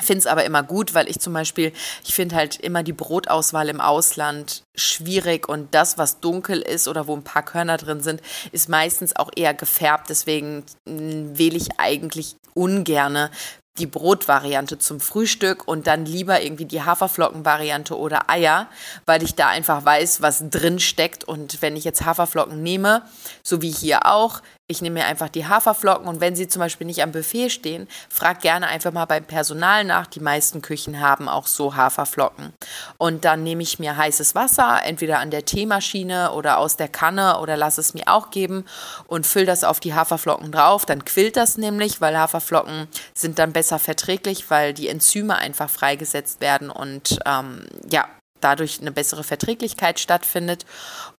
Finde 0.00 0.20
es 0.20 0.26
aber 0.26 0.44
immer 0.44 0.62
gut, 0.62 0.94
weil 0.94 1.08
ich 1.08 1.18
zum 1.18 1.32
Beispiel, 1.32 1.72
ich 2.04 2.14
finde 2.14 2.36
halt 2.36 2.56
immer 2.56 2.82
die 2.82 2.92
Brotauswahl 2.92 3.68
im 3.68 3.80
Ausland 3.80 4.62
schwierig 4.76 5.48
und 5.48 5.74
das, 5.74 5.98
was 5.98 6.20
dunkel 6.20 6.60
ist 6.60 6.86
oder 6.86 7.08
wo 7.08 7.16
ein 7.16 7.24
paar 7.24 7.44
Körner 7.44 7.78
drin 7.78 8.00
sind, 8.00 8.22
ist 8.52 8.68
meistens 8.68 9.16
auch 9.16 9.30
eher 9.34 9.54
gefärbt. 9.54 10.08
Deswegen 10.08 10.64
hm, 10.88 11.36
wähle 11.36 11.56
ich 11.56 11.78
eigentlich 11.78 12.36
ungerne 12.54 13.30
die 13.78 13.86
Brotvariante 13.86 14.78
zum 14.78 15.00
Frühstück 15.00 15.66
und 15.66 15.86
dann 15.86 16.04
lieber 16.04 16.42
irgendwie 16.42 16.64
die 16.64 16.82
Haferflockenvariante 16.82 17.96
oder 17.96 18.28
Eier, 18.28 18.68
weil 19.06 19.22
ich 19.22 19.34
da 19.34 19.48
einfach 19.48 19.84
weiß, 19.84 20.20
was 20.20 20.42
drin 20.50 20.78
steckt. 20.78 21.24
Und 21.24 21.62
wenn 21.62 21.76
ich 21.76 21.84
jetzt 21.84 22.04
Haferflocken 22.04 22.62
nehme, 22.62 23.02
so 23.42 23.62
wie 23.62 23.70
hier 23.70 24.06
auch, 24.06 24.42
ich 24.70 24.82
nehme 24.82 25.00
mir 25.00 25.06
einfach 25.06 25.30
die 25.30 25.46
Haferflocken 25.46 26.06
und 26.06 26.20
wenn 26.20 26.36
sie 26.36 26.46
zum 26.46 26.60
Beispiel 26.60 26.86
nicht 26.86 27.02
am 27.02 27.10
Buffet 27.10 27.48
stehen, 27.48 27.88
frag 28.10 28.42
gerne 28.42 28.66
einfach 28.66 28.92
mal 28.92 29.06
beim 29.06 29.24
Personal 29.24 29.82
nach. 29.82 30.06
Die 30.06 30.20
meisten 30.20 30.60
Küchen 30.60 31.00
haben 31.00 31.26
auch 31.26 31.46
so 31.46 31.74
Haferflocken. 31.74 32.52
Und 32.98 33.24
dann 33.24 33.42
nehme 33.42 33.62
ich 33.62 33.78
mir 33.78 33.96
heißes 33.96 34.34
Wasser, 34.34 34.80
entweder 34.84 35.20
an 35.20 35.30
der 35.30 35.46
Teemaschine 35.46 36.32
oder 36.32 36.58
aus 36.58 36.76
der 36.76 36.88
Kanne 36.88 37.40
oder 37.40 37.56
lass 37.56 37.78
es 37.78 37.94
mir 37.94 38.08
auch 38.08 38.30
geben 38.30 38.66
und 39.06 39.26
fülle 39.26 39.46
das 39.46 39.64
auf 39.64 39.80
die 39.80 39.94
Haferflocken 39.94 40.52
drauf. 40.52 40.84
Dann 40.84 41.02
quillt 41.02 41.38
das 41.38 41.56
nämlich, 41.56 42.02
weil 42.02 42.18
Haferflocken 42.18 42.88
sind 43.14 43.38
dann 43.38 43.54
besser 43.54 43.78
verträglich, 43.78 44.50
weil 44.50 44.74
die 44.74 44.88
Enzyme 44.88 45.36
einfach 45.36 45.70
freigesetzt 45.70 46.42
werden 46.42 46.68
und 46.68 47.18
ähm, 47.24 47.64
ja, 47.90 48.06
dadurch 48.40 48.80
eine 48.80 48.92
bessere 48.92 49.24
Verträglichkeit 49.24 50.00
stattfindet. 50.00 50.64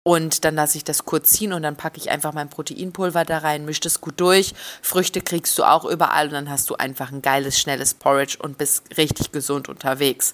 Und 0.03 0.45
dann 0.45 0.55
lasse 0.55 0.77
ich 0.77 0.83
das 0.83 1.05
kurz 1.05 1.31
ziehen 1.31 1.53
und 1.53 1.63
dann 1.63 1.75
packe 1.75 1.97
ich 1.97 2.09
einfach 2.09 2.33
mein 2.33 2.49
Proteinpulver 2.49 3.25
da 3.25 3.39
rein, 3.39 3.65
mische 3.65 3.81
das 3.81 4.01
gut 4.01 4.19
durch. 4.19 4.53
Früchte 4.81 5.21
kriegst 5.21 5.57
du 5.57 5.63
auch 5.63 5.85
überall 5.85 6.27
und 6.27 6.33
dann 6.33 6.49
hast 6.49 6.69
du 6.69 6.75
einfach 6.75 7.11
ein 7.11 7.21
geiles, 7.21 7.59
schnelles 7.59 7.93
Porridge 7.93 8.37
und 8.39 8.57
bist 8.57 8.83
richtig 8.97 9.31
gesund 9.31 9.69
unterwegs. 9.69 10.33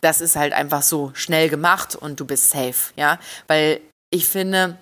Das 0.00 0.20
ist 0.20 0.36
halt 0.36 0.52
einfach 0.52 0.82
so 0.82 1.10
schnell 1.14 1.48
gemacht 1.48 1.96
und 1.96 2.20
du 2.20 2.24
bist 2.24 2.50
safe, 2.50 2.92
ja. 2.96 3.18
Weil 3.46 3.80
ich 4.10 4.26
finde, 4.26 4.78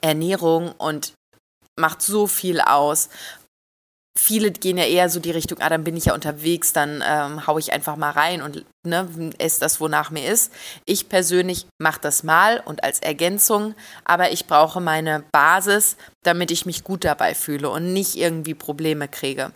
Ernährung 0.00 0.72
und 0.72 1.12
macht 1.76 2.02
so 2.02 2.26
viel 2.26 2.60
aus 2.60 3.08
viele 4.18 4.50
gehen 4.50 4.76
ja 4.76 4.84
eher 4.84 5.08
so 5.08 5.20
die 5.20 5.30
Richtung, 5.30 5.58
ah, 5.60 5.68
dann 5.68 5.84
bin 5.84 5.96
ich 5.96 6.06
ja 6.06 6.14
unterwegs, 6.14 6.72
dann 6.72 7.02
ähm, 7.06 7.46
haue 7.46 7.60
ich 7.60 7.72
einfach 7.72 7.96
mal 7.96 8.10
rein 8.10 8.42
und 8.42 8.64
ne, 8.84 9.08
esse 9.38 9.60
das, 9.60 9.80
wonach 9.80 10.10
mir 10.10 10.26
ist. 10.30 10.52
Ich 10.84 11.08
persönlich 11.08 11.66
mache 11.80 12.00
das 12.00 12.24
mal 12.24 12.60
und 12.64 12.82
als 12.82 12.98
Ergänzung, 12.98 13.74
aber 14.04 14.32
ich 14.32 14.46
brauche 14.46 14.80
meine 14.80 15.24
Basis, 15.32 15.96
damit 16.24 16.50
ich 16.50 16.66
mich 16.66 16.84
gut 16.84 17.04
dabei 17.04 17.34
fühle 17.34 17.70
und 17.70 17.92
nicht 17.92 18.16
irgendwie 18.16 18.54
Probleme 18.54 19.08
kriege. 19.08 19.52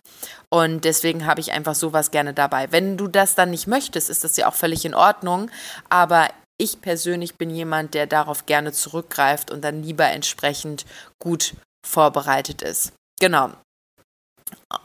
Und 0.48 0.84
deswegen 0.84 1.26
habe 1.26 1.40
ich 1.40 1.52
einfach 1.52 1.74
sowas 1.74 2.10
gerne 2.10 2.32
dabei. 2.32 2.70
Wenn 2.70 2.96
du 2.96 3.08
das 3.08 3.34
dann 3.34 3.50
nicht 3.50 3.66
möchtest, 3.66 4.10
ist 4.10 4.22
das 4.22 4.36
ja 4.36 4.48
auch 4.48 4.54
völlig 4.54 4.84
in 4.84 4.94
Ordnung, 4.94 5.50
aber 5.88 6.28
ich 6.56 6.80
persönlich 6.80 7.36
bin 7.36 7.50
jemand, 7.50 7.94
der 7.94 8.06
darauf 8.06 8.46
gerne 8.46 8.72
zurückgreift 8.72 9.50
und 9.50 9.62
dann 9.62 9.82
lieber 9.82 10.06
entsprechend 10.06 10.86
gut 11.18 11.54
vorbereitet 11.84 12.62
ist. 12.62 12.92
Genau. 13.18 13.50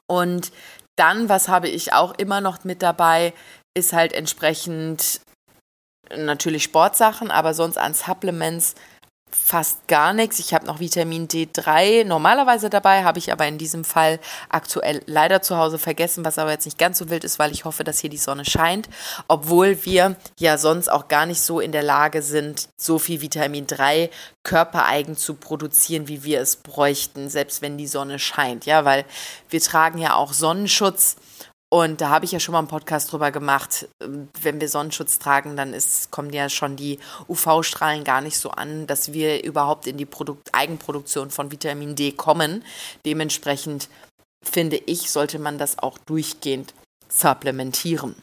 Und 0.07 0.51
dann, 0.95 1.29
was 1.29 1.47
habe 1.47 1.69
ich 1.69 1.93
auch 1.93 2.13
immer 2.17 2.41
noch 2.41 2.63
mit 2.63 2.81
dabei, 2.81 3.33
ist 3.77 3.93
halt 3.93 4.13
entsprechend 4.13 5.21
natürlich 6.15 6.63
Sportsachen, 6.63 7.31
aber 7.31 7.53
sonst 7.53 7.77
an 7.77 7.93
Supplements 7.93 8.75
fast 9.44 9.88
gar 9.88 10.13
nichts. 10.13 10.39
Ich 10.39 10.53
habe 10.53 10.65
noch 10.65 10.79
Vitamin 10.79 11.27
D3 11.27 12.03
normalerweise 12.03 12.70
dabei, 12.70 13.03
habe 13.03 13.20
ich 13.20 13.32
aber 13.32 13.48
in 13.48 13.58
diesem 13.58 13.86
Fall 13.86 14.20
aktuell 14.50 15.01
leider 15.06 15.41
zu 15.41 15.58
Hause 15.58 15.77
vergessen, 15.77 16.25
was 16.25 16.38
aber 16.38 16.51
jetzt 16.51 16.65
nicht 16.65 16.77
ganz 16.77 16.98
so 16.98 17.10
wild 17.10 17.24
ist, 17.24 17.39
weil 17.39 17.51
ich 17.51 17.63
hoffe, 17.63 17.84
dass 17.84 18.00
hier 18.00 18.10
die 18.10 18.17
Sonne 18.17 18.44
scheint, 18.44 18.89
obwohl 19.27 19.86
wir 19.86 20.15
ja 20.38 20.58
sonst 20.58 20.89
auch 20.89 21.08
gar 21.08 21.25
nicht 21.25 21.41
so 21.41 21.60
in 21.60 21.72
der 21.72 21.84
Lage 21.84 22.22
sind, 22.22 22.67
so 22.77 23.00
viel 23.00 23.22
Vitamin 23.22 23.67
3 23.67 24.10
körpereigen 24.44 25.15
zu 25.15 25.36
produzieren, 25.36 26.08
wie 26.08 26.24
wir 26.24 26.41
es 26.41 26.58
bräuchten, 26.58 27.29
selbst 27.29 27.62
wenn 27.62 27.77
die 27.77 27.88
Sonne 27.88 28.20
scheint, 28.20 28.65
ja, 28.65 28.86
weil 28.86 29.06
wir 29.50 29.62
tragen 29.62 30.00
ja 30.00 30.15
auch 30.15 30.34
Sonnenschutz 30.34 31.15
und 31.69 32.00
da 32.00 32.09
habe 32.09 32.24
ich 32.24 32.31
ja 32.31 32.39
schon 32.39 32.53
mal 32.53 32.59
einen 32.59 32.69
Podcast 32.69 33.12
drüber 33.12 33.31
gemacht. 33.31 33.89
Wenn 34.00 34.62
wir 34.62 34.69
Sonnenschutz 34.69 35.19
tragen, 35.19 35.57
dann 35.57 35.74
ist, 35.74 36.12
kommen 36.12 36.31
ja 36.31 36.47
schon 36.47 36.77
die 36.77 37.00
UV-Strahlen 37.27 38.05
gar 38.05 38.21
nicht 38.21 38.38
so 38.38 38.51
an, 38.51 38.88
dass 38.88 39.12
wir 39.12 39.43
überhaupt 39.43 39.86
in 39.86 39.97
die 39.97 40.05
Produkt 40.05 40.50
Eigenproduktion 40.53 41.29
von 41.29 41.51
Vitamin 41.51 41.95
D 41.95 42.13
kommen. 42.13 42.63
Dementsprechend 43.05 43.89
finde 44.41 44.77
ich, 44.77 45.12
sollte 45.12 45.39
man 45.39 45.57
das 45.57 45.77
auch 45.79 45.97
durchgehend 45.97 46.74
supplementieren. 47.09 48.15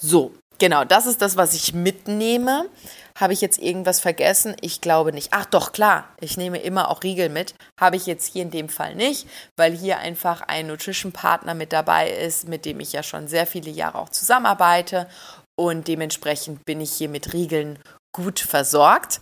So, 0.00 0.34
genau, 0.58 0.84
das 0.84 1.06
ist 1.06 1.22
das, 1.22 1.36
was 1.36 1.54
ich 1.54 1.74
mitnehme. 1.74 2.68
Habe 3.16 3.32
ich 3.32 3.40
jetzt 3.40 3.58
irgendwas 3.58 4.00
vergessen? 4.00 4.56
Ich 4.60 4.80
glaube 4.80 5.12
nicht. 5.12 5.28
Ach 5.30 5.44
doch, 5.44 5.70
klar, 5.70 6.08
ich 6.20 6.36
nehme 6.36 6.58
immer 6.58 6.90
auch 6.90 7.04
Riegel 7.04 7.28
mit. 7.28 7.54
Habe 7.80 7.96
ich 7.96 8.06
jetzt 8.06 8.32
hier 8.32 8.42
in 8.42 8.50
dem 8.50 8.68
Fall 8.68 8.96
nicht, 8.96 9.28
weil 9.56 9.72
hier 9.72 9.98
einfach 9.98 10.40
ein 10.40 10.66
Nutrition-Partner 10.66 11.54
mit 11.54 11.72
dabei 11.72 12.10
ist, 12.10 12.48
mit 12.48 12.64
dem 12.64 12.80
ich 12.80 12.92
ja 12.92 13.04
schon 13.04 13.28
sehr 13.28 13.46
viele 13.46 13.70
Jahre 13.70 13.98
auch 13.98 14.08
zusammenarbeite. 14.08 15.08
Und 15.56 15.86
dementsprechend 15.86 16.64
bin 16.64 16.80
ich 16.80 16.92
hier 16.92 17.08
mit 17.08 17.32
Riegeln 17.32 17.78
gut 18.12 18.40
versorgt. 18.40 19.20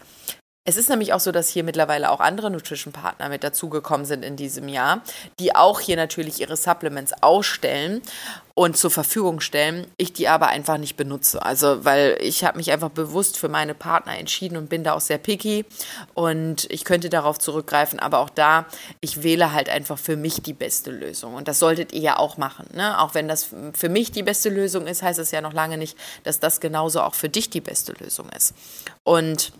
Es 0.64 0.76
ist 0.76 0.88
nämlich 0.88 1.12
auch 1.12 1.18
so, 1.18 1.32
dass 1.32 1.48
hier 1.48 1.64
mittlerweile 1.64 2.08
auch 2.08 2.20
andere 2.20 2.48
Nutrition-Partner 2.48 3.28
mit 3.28 3.42
dazugekommen 3.42 4.06
sind 4.06 4.24
in 4.24 4.36
diesem 4.36 4.68
Jahr, 4.68 5.02
die 5.40 5.56
auch 5.56 5.80
hier 5.80 5.96
natürlich 5.96 6.40
ihre 6.40 6.56
Supplements 6.56 7.12
ausstellen 7.20 8.00
und 8.54 8.76
zur 8.76 8.92
Verfügung 8.92 9.40
stellen, 9.40 9.88
ich 9.96 10.12
die 10.12 10.28
aber 10.28 10.46
einfach 10.48 10.78
nicht 10.78 10.96
benutze. 10.96 11.44
Also, 11.44 11.84
weil 11.84 12.16
ich 12.20 12.44
habe 12.44 12.58
mich 12.58 12.70
einfach 12.70 12.90
bewusst 12.90 13.38
für 13.38 13.48
meine 13.48 13.74
Partner 13.74 14.16
entschieden 14.16 14.56
und 14.56 14.68
bin 14.68 14.84
da 14.84 14.92
auch 14.92 15.00
sehr 15.00 15.18
picky 15.18 15.64
und 16.14 16.70
ich 16.70 16.84
könnte 16.84 17.08
darauf 17.08 17.40
zurückgreifen, 17.40 17.98
aber 17.98 18.20
auch 18.20 18.30
da, 18.30 18.66
ich 19.00 19.24
wähle 19.24 19.52
halt 19.52 19.68
einfach 19.68 19.98
für 19.98 20.16
mich 20.16 20.42
die 20.42 20.52
beste 20.52 20.92
Lösung 20.92 21.34
und 21.34 21.48
das 21.48 21.58
solltet 21.58 21.92
ihr 21.92 22.02
ja 22.02 22.18
auch 22.18 22.36
machen. 22.36 22.68
Ne? 22.72 23.00
Auch 23.00 23.14
wenn 23.14 23.26
das 23.26 23.48
für 23.72 23.88
mich 23.88 24.12
die 24.12 24.22
beste 24.22 24.48
Lösung 24.48 24.86
ist, 24.86 25.02
heißt 25.02 25.18
es 25.18 25.32
ja 25.32 25.40
noch 25.40 25.54
lange 25.54 25.76
nicht, 25.76 25.98
dass 26.22 26.38
das 26.38 26.60
genauso 26.60 27.00
auch 27.00 27.14
für 27.14 27.28
dich 27.28 27.50
die 27.50 27.60
beste 27.60 27.94
Lösung 27.94 28.28
ist. 28.28 28.54
Und 29.02 29.52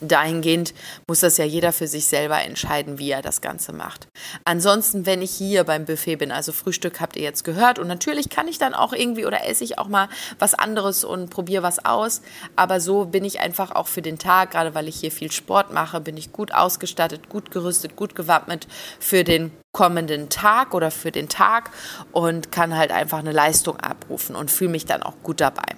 dahingehend 0.00 0.74
muss 1.06 1.20
das 1.20 1.38
ja 1.38 1.46
jeder 1.46 1.72
für 1.72 1.86
sich 1.86 2.06
selber 2.06 2.42
entscheiden, 2.42 2.98
wie 2.98 3.10
er 3.10 3.22
das 3.22 3.40
Ganze 3.40 3.72
macht. 3.72 4.08
Ansonsten, 4.44 5.06
wenn 5.06 5.22
ich 5.22 5.30
hier 5.30 5.64
beim 5.64 5.86
Buffet 5.86 6.16
bin, 6.16 6.30
also 6.30 6.52
Frühstück 6.52 7.00
habt 7.00 7.16
ihr 7.16 7.22
jetzt 7.22 7.42
gehört 7.42 7.78
und 7.78 7.88
natürlich 7.88 8.28
kann 8.28 8.48
ich 8.48 8.58
dann 8.58 8.74
auch 8.74 8.92
irgendwie 8.92 9.24
oder 9.24 9.46
esse 9.46 9.64
ich 9.64 9.78
auch 9.78 9.88
mal 9.88 10.08
was 10.38 10.54
anderes 10.54 11.04
und 11.04 11.30
probiere 11.30 11.62
was 11.62 11.84
aus, 11.84 12.20
aber 12.54 12.80
so 12.80 13.06
bin 13.06 13.24
ich 13.24 13.40
einfach 13.40 13.70
auch 13.70 13.88
für 13.88 14.02
den 14.02 14.18
Tag, 14.18 14.50
gerade 14.50 14.74
weil 14.74 14.88
ich 14.88 15.00
hier 15.00 15.10
viel 15.10 15.32
Sport 15.32 15.72
mache, 15.72 16.00
bin 16.00 16.18
ich 16.18 16.32
gut 16.32 16.52
ausgestattet, 16.52 17.30
gut 17.30 17.50
gerüstet, 17.50 17.96
gut 17.96 18.14
gewappnet 18.14 18.68
für 19.00 19.24
den 19.24 19.52
kommenden 19.72 20.28
Tag 20.28 20.74
oder 20.74 20.90
für 20.90 21.12
den 21.12 21.30
Tag 21.30 21.70
und 22.12 22.52
kann 22.52 22.76
halt 22.76 22.90
einfach 22.90 23.18
eine 23.18 23.32
Leistung 23.32 23.78
abrufen 23.78 24.36
und 24.36 24.50
fühle 24.50 24.70
mich 24.70 24.84
dann 24.84 25.02
auch 25.02 25.14
gut 25.22 25.40
dabei. 25.40 25.77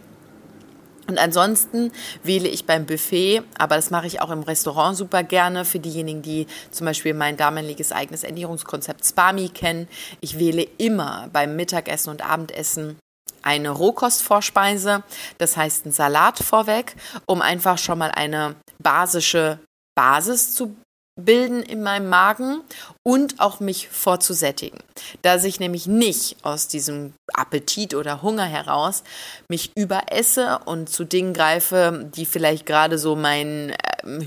Und 1.10 1.18
ansonsten 1.18 1.90
wähle 2.22 2.46
ich 2.46 2.66
beim 2.66 2.86
Buffet, 2.86 3.42
aber 3.58 3.74
das 3.74 3.90
mache 3.90 4.06
ich 4.06 4.22
auch 4.22 4.30
im 4.30 4.44
Restaurant 4.44 4.96
super 4.96 5.24
gerne 5.24 5.64
für 5.64 5.80
diejenigen, 5.80 6.22
die 6.22 6.46
zum 6.70 6.84
Beispiel 6.84 7.14
mein 7.14 7.36
damaliges 7.36 7.90
eigenes 7.90 8.22
Ernährungskonzept 8.22 9.04
Spami 9.04 9.48
kennen. 9.48 9.88
Ich 10.20 10.38
wähle 10.38 10.62
immer 10.78 11.28
beim 11.32 11.56
Mittagessen 11.56 12.10
und 12.10 12.24
Abendessen 12.24 12.96
eine 13.42 13.70
Rohkostvorspeise, 13.70 15.02
das 15.38 15.56
heißt 15.56 15.86
ein 15.86 15.90
Salat 15.90 16.38
vorweg, 16.38 16.94
um 17.26 17.42
einfach 17.42 17.78
schon 17.78 17.98
mal 17.98 18.12
eine 18.12 18.54
basische 18.78 19.58
Basis 19.96 20.54
zu 20.54 20.76
bilden 21.16 21.62
in 21.62 21.82
meinem 21.82 22.08
Magen 22.08 22.62
und 23.02 23.40
auch 23.40 23.60
mich 23.60 23.88
vorzusättigen. 23.88 24.78
Dass 25.22 25.44
ich 25.44 25.60
nämlich 25.60 25.86
nicht 25.86 26.36
aus 26.42 26.68
diesem 26.68 27.12
Appetit 27.32 27.94
oder 27.94 28.22
Hunger 28.22 28.44
heraus 28.44 29.02
mich 29.48 29.72
überesse 29.76 30.60
und 30.64 30.88
zu 30.88 31.04
Dingen 31.04 31.34
greife, 31.34 32.10
die 32.14 32.26
vielleicht 32.26 32.66
gerade 32.66 32.98
so 32.98 33.16
mein 33.16 33.70
äh, 33.70 33.76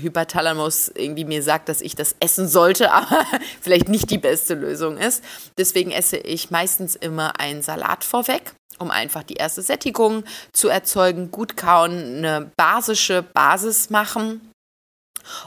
Hypothalamus 0.00 0.88
irgendwie 0.94 1.24
mir 1.24 1.42
sagt, 1.42 1.68
dass 1.68 1.80
ich 1.80 1.94
das 1.94 2.16
essen 2.20 2.48
sollte, 2.48 2.92
aber 2.92 3.24
vielleicht 3.60 3.88
nicht 3.88 4.10
die 4.10 4.18
beste 4.18 4.54
Lösung 4.54 4.96
ist. 4.96 5.22
Deswegen 5.58 5.90
esse 5.90 6.16
ich 6.16 6.50
meistens 6.50 6.96
immer 6.96 7.38
einen 7.40 7.62
Salat 7.62 8.04
vorweg 8.04 8.54
um 8.80 8.90
einfach 8.90 9.22
die 9.22 9.34
erste 9.34 9.62
Sättigung 9.62 10.24
zu 10.52 10.68
erzeugen, 10.68 11.30
gut 11.30 11.56
kauen, 11.56 11.92
eine 11.92 12.50
basische 12.56 13.22
Basis 13.22 13.88
machen 13.88 14.40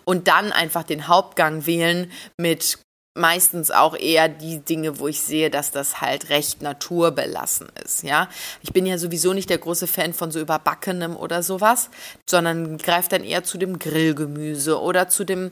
und 0.05 0.27
dann 0.27 0.51
einfach 0.51 0.83
den 0.83 1.07
Hauptgang 1.07 1.65
wählen 1.65 2.11
mit 2.37 2.79
meistens 3.17 3.71
auch 3.71 3.95
eher 3.95 4.29
die 4.29 4.59
Dinge, 4.59 4.99
wo 4.99 5.07
ich 5.07 5.21
sehe, 5.21 5.49
dass 5.49 5.71
das 5.71 6.01
halt 6.01 6.29
recht 6.29 6.61
naturbelassen 6.61 7.67
ist, 7.83 8.03
ja. 8.03 8.29
Ich 8.61 8.71
bin 8.71 8.85
ja 8.85 8.97
sowieso 8.97 9.33
nicht 9.33 9.49
der 9.49 9.57
große 9.57 9.87
Fan 9.87 10.13
von 10.13 10.31
so 10.31 10.39
überbackenem 10.39 11.17
oder 11.17 11.43
sowas, 11.43 11.89
sondern 12.29 12.77
greife 12.77 13.09
dann 13.09 13.23
eher 13.23 13.43
zu 13.43 13.57
dem 13.57 13.79
Grillgemüse 13.79 14.79
oder 14.79 15.09
zu 15.09 15.23
dem 15.23 15.51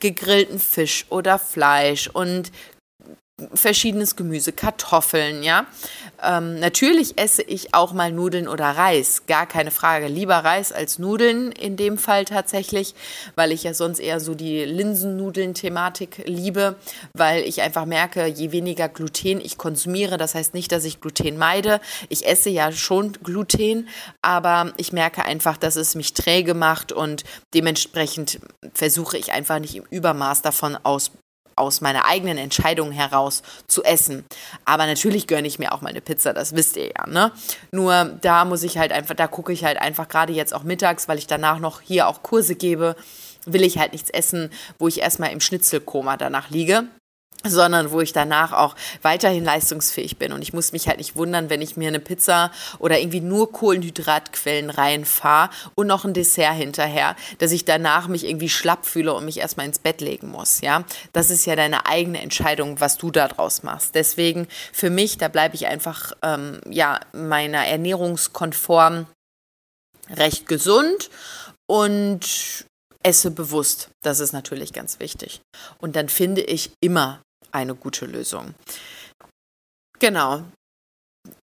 gegrillten 0.00 0.58
Fisch 0.58 1.06
oder 1.10 1.38
Fleisch 1.38 2.08
und 2.08 2.50
verschiedenes 3.54 4.16
Gemüse, 4.16 4.52
Kartoffeln, 4.52 5.42
ja. 5.42 5.66
Ähm, 6.22 6.60
natürlich 6.60 7.18
esse 7.18 7.42
ich 7.42 7.74
auch 7.74 7.92
mal 7.92 8.12
Nudeln 8.12 8.46
oder 8.46 8.66
Reis, 8.66 9.26
gar 9.26 9.46
keine 9.46 9.70
Frage. 9.70 10.06
Lieber 10.06 10.36
Reis 10.36 10.72
als 10.72 10.98
Nudeln 10.98 11.50
in 11.52 11.76
dem 11.76 11.98
Fall 11.98 12.24
tatsächlich, 12.24 12.94
weil 13.34 13.52
ich 13.52 13.64
ja 13.64 13.74
sonst 13.74 13.98
eher 13.98 14.20
so 14.20 14.34
die 14.34 14.64
Linsennudeln-Thematik 14.64 16.22
liebe, 16.26 16.76
weil 17.14 17.42
ich 17.42 17.62
einfach 17.62 17.84
merke, 17.84 18.26
je 18.26 18.52
weniger 18.52 18.88
Gluten 18.88 19.40
ich 19.40 19.58
konsumiere, 19.58 20.18
das 20.18 20.34
heißt 20.34 20.54
nicht, 20.54 20.70
dass 20.70 20.84
ich 20.84 21.00
Gluten 21.00 21.36
meide. 21.36 21.80
Ich 22.08 22.26
esse 22.26 22.50
ja 22.50 22.70
schon 22.70 23.12
Gluten, 23.24 23.88
aber 24.20 24.72
ich 24.76 24.92
merke 24.92 25.24
einfach, 25.24 25.56
dass 25.56 25.76
es 25.76 25.94
mich 25.94 26.14
träge 26.14 26.54
macht 26.54 26.92
und 26.92 27.24
dementsprechend 27.54 28.40
versuche 28.74 29.16
ich 29.16 29.32
einfach 29.32 29.58
nicht 29.58 29.74
im 29.74 29.84
Übermaß 29.90 30.42
davon 30.42 30.76
aus 30.82 31.10
aus 31.56 31.80
meiner 31.80 32.06
eigenen 32.06 32.38
Entscheidung 32.38 32.92
heraus 32.92 33.42
zu 33.66 33.82
essen. 33.84 34.24
Aber 34.64 34.86
natürlich 34.86 35.26
gönne 35.26 35.48
ich 35.48 35.58
mir 35.58 35.72
auch 35.72 35.80
mal 35.80 35.90
eine 35.90 36.00
Pizza, 36.00 36.32
das 36.32 36.54
wisst 36.54 36.76
ihr 36.76 36.92
ja, 36.96 37.06
ne? 37.06 37.32
Nur 37.70 38.18
da 38.20 38.44
muss 38.44 38.62
ich 38.62 38.78
halt 38.78 38.92
einfach, 38.92 39.14
da 39.14 39.26
gucke 39.26 39.52
ich 39.52 39.64
halt 39.64 39.78
einfach 39.78 40.08
gerade 40.08 40.32
jetzt 40.32 40.54
auch 40.54 40.62
mittags, 40.62 41.08
weil 41.08 41.18
ich 41.18 41.26
danach 41.26 41.58
noch 41.58 41.80
hier 41.80 42.08
auch 42.08 42.22
Kurse 42.22 42.54
gebe, 42.54 42.96
will 43.44 43.62
ich 43.62 43.78
halt 43.78 43.92
nichts 43.92 44.10
essen, 44.10 44.50
wo 44.78 44.88
ich 44.88 45.00
erstmal 45.00 45.32
im 45.32 45.40
Schnitzelkoma 45.40 46.16
danach 46.16 46.50
liege 46.50 46.84
sondern 47.44 47.90
wo 47.90 48.00
ich 48.00 48.12
danach 48.12 48.52
auch 48.52 48.74
weiterhin 49.02 49.44
leistungsfähig 49.44 50.18
bin. 50.18 50.32
Und 50.32 50.42
ich 50.42 50.52
muss 50.52 50.72
mich 50.72 50.88
halt 50.88 50.98
nicht 50.98 51.16
wundern, 51.16 51.50
wenn 51.50 51.62
ich 51.62 51.76
mir 51.76 51.88
eine 51.88 52.00
Pizza 52.00 52.50
oder 52.78 52.98
irgendwie 52.98 53.20
nur 53.20 53.52
Kohlenhydratquellen 53.52 54.70
reinfahre 54.70 55.50
und 55.74 55.86
noch 55.86 56.04
ein 56.04 56.14
Dessert 56.14 56.54
hinterher, 56.54 57.16
dass 57.38 57.52
ich 57.52 57.64
danach 57.64 58.08
mich 58.08 58.26
irgendwie 58.26 58.48
schlapp 58.48 58.86
fühle 58.86 59.14
und 59.14 59.24
mich 59.24 59.38
erstmal 59.38 59.66
ins 59.66 59.78
Bett 59.78 60.00
legen 60.00 60.28
muss. 60.28 60.60
Ja, 60.60 60.84
das 61.12 61.30
ist 61.30 61.46
ja 61.46 61.56
deine 61.56 61.86
eigene 61.86 62.20
Entscheidung, 62.20 62.80
was 62.80 62.98
du 62.98 63.10
da 63.10 63.28
draus 63.28 63.62
machst. 63.62 63.94
Deswegen 63.94 64.46
für 64.72 64.90
mich, 64.90 65.18
da 65.18 65.28
bleibe 65.28 65.54
ich 65.54 65.66
einfach 65.66 66.12
ähm, 66.22 66.60
ja 66.68 67.00
meiner 67.12 67.66
Ernährungskonform 67.66 69.06
recht 70.10 70.46
gesund 70.46 71.10
und 71.66 72.66
esse 73.02 73.30
bewusst. 73.30 73.90
Das 74.02 74.20
ist 74.20 74.32
natürlich 74.32 74.72
ganz 74.72 75.00
wichtig. 75.00 75.40
Und 75.78 75.96
dann 75.96 76.08
finde 76.08 76.42
ich 76.42 76.72
immer 76.80 77.22
eine 77.52 77.74
gute 77.74 78.06
Lösung. 78.06 78.54
Genau, 79.98 80.42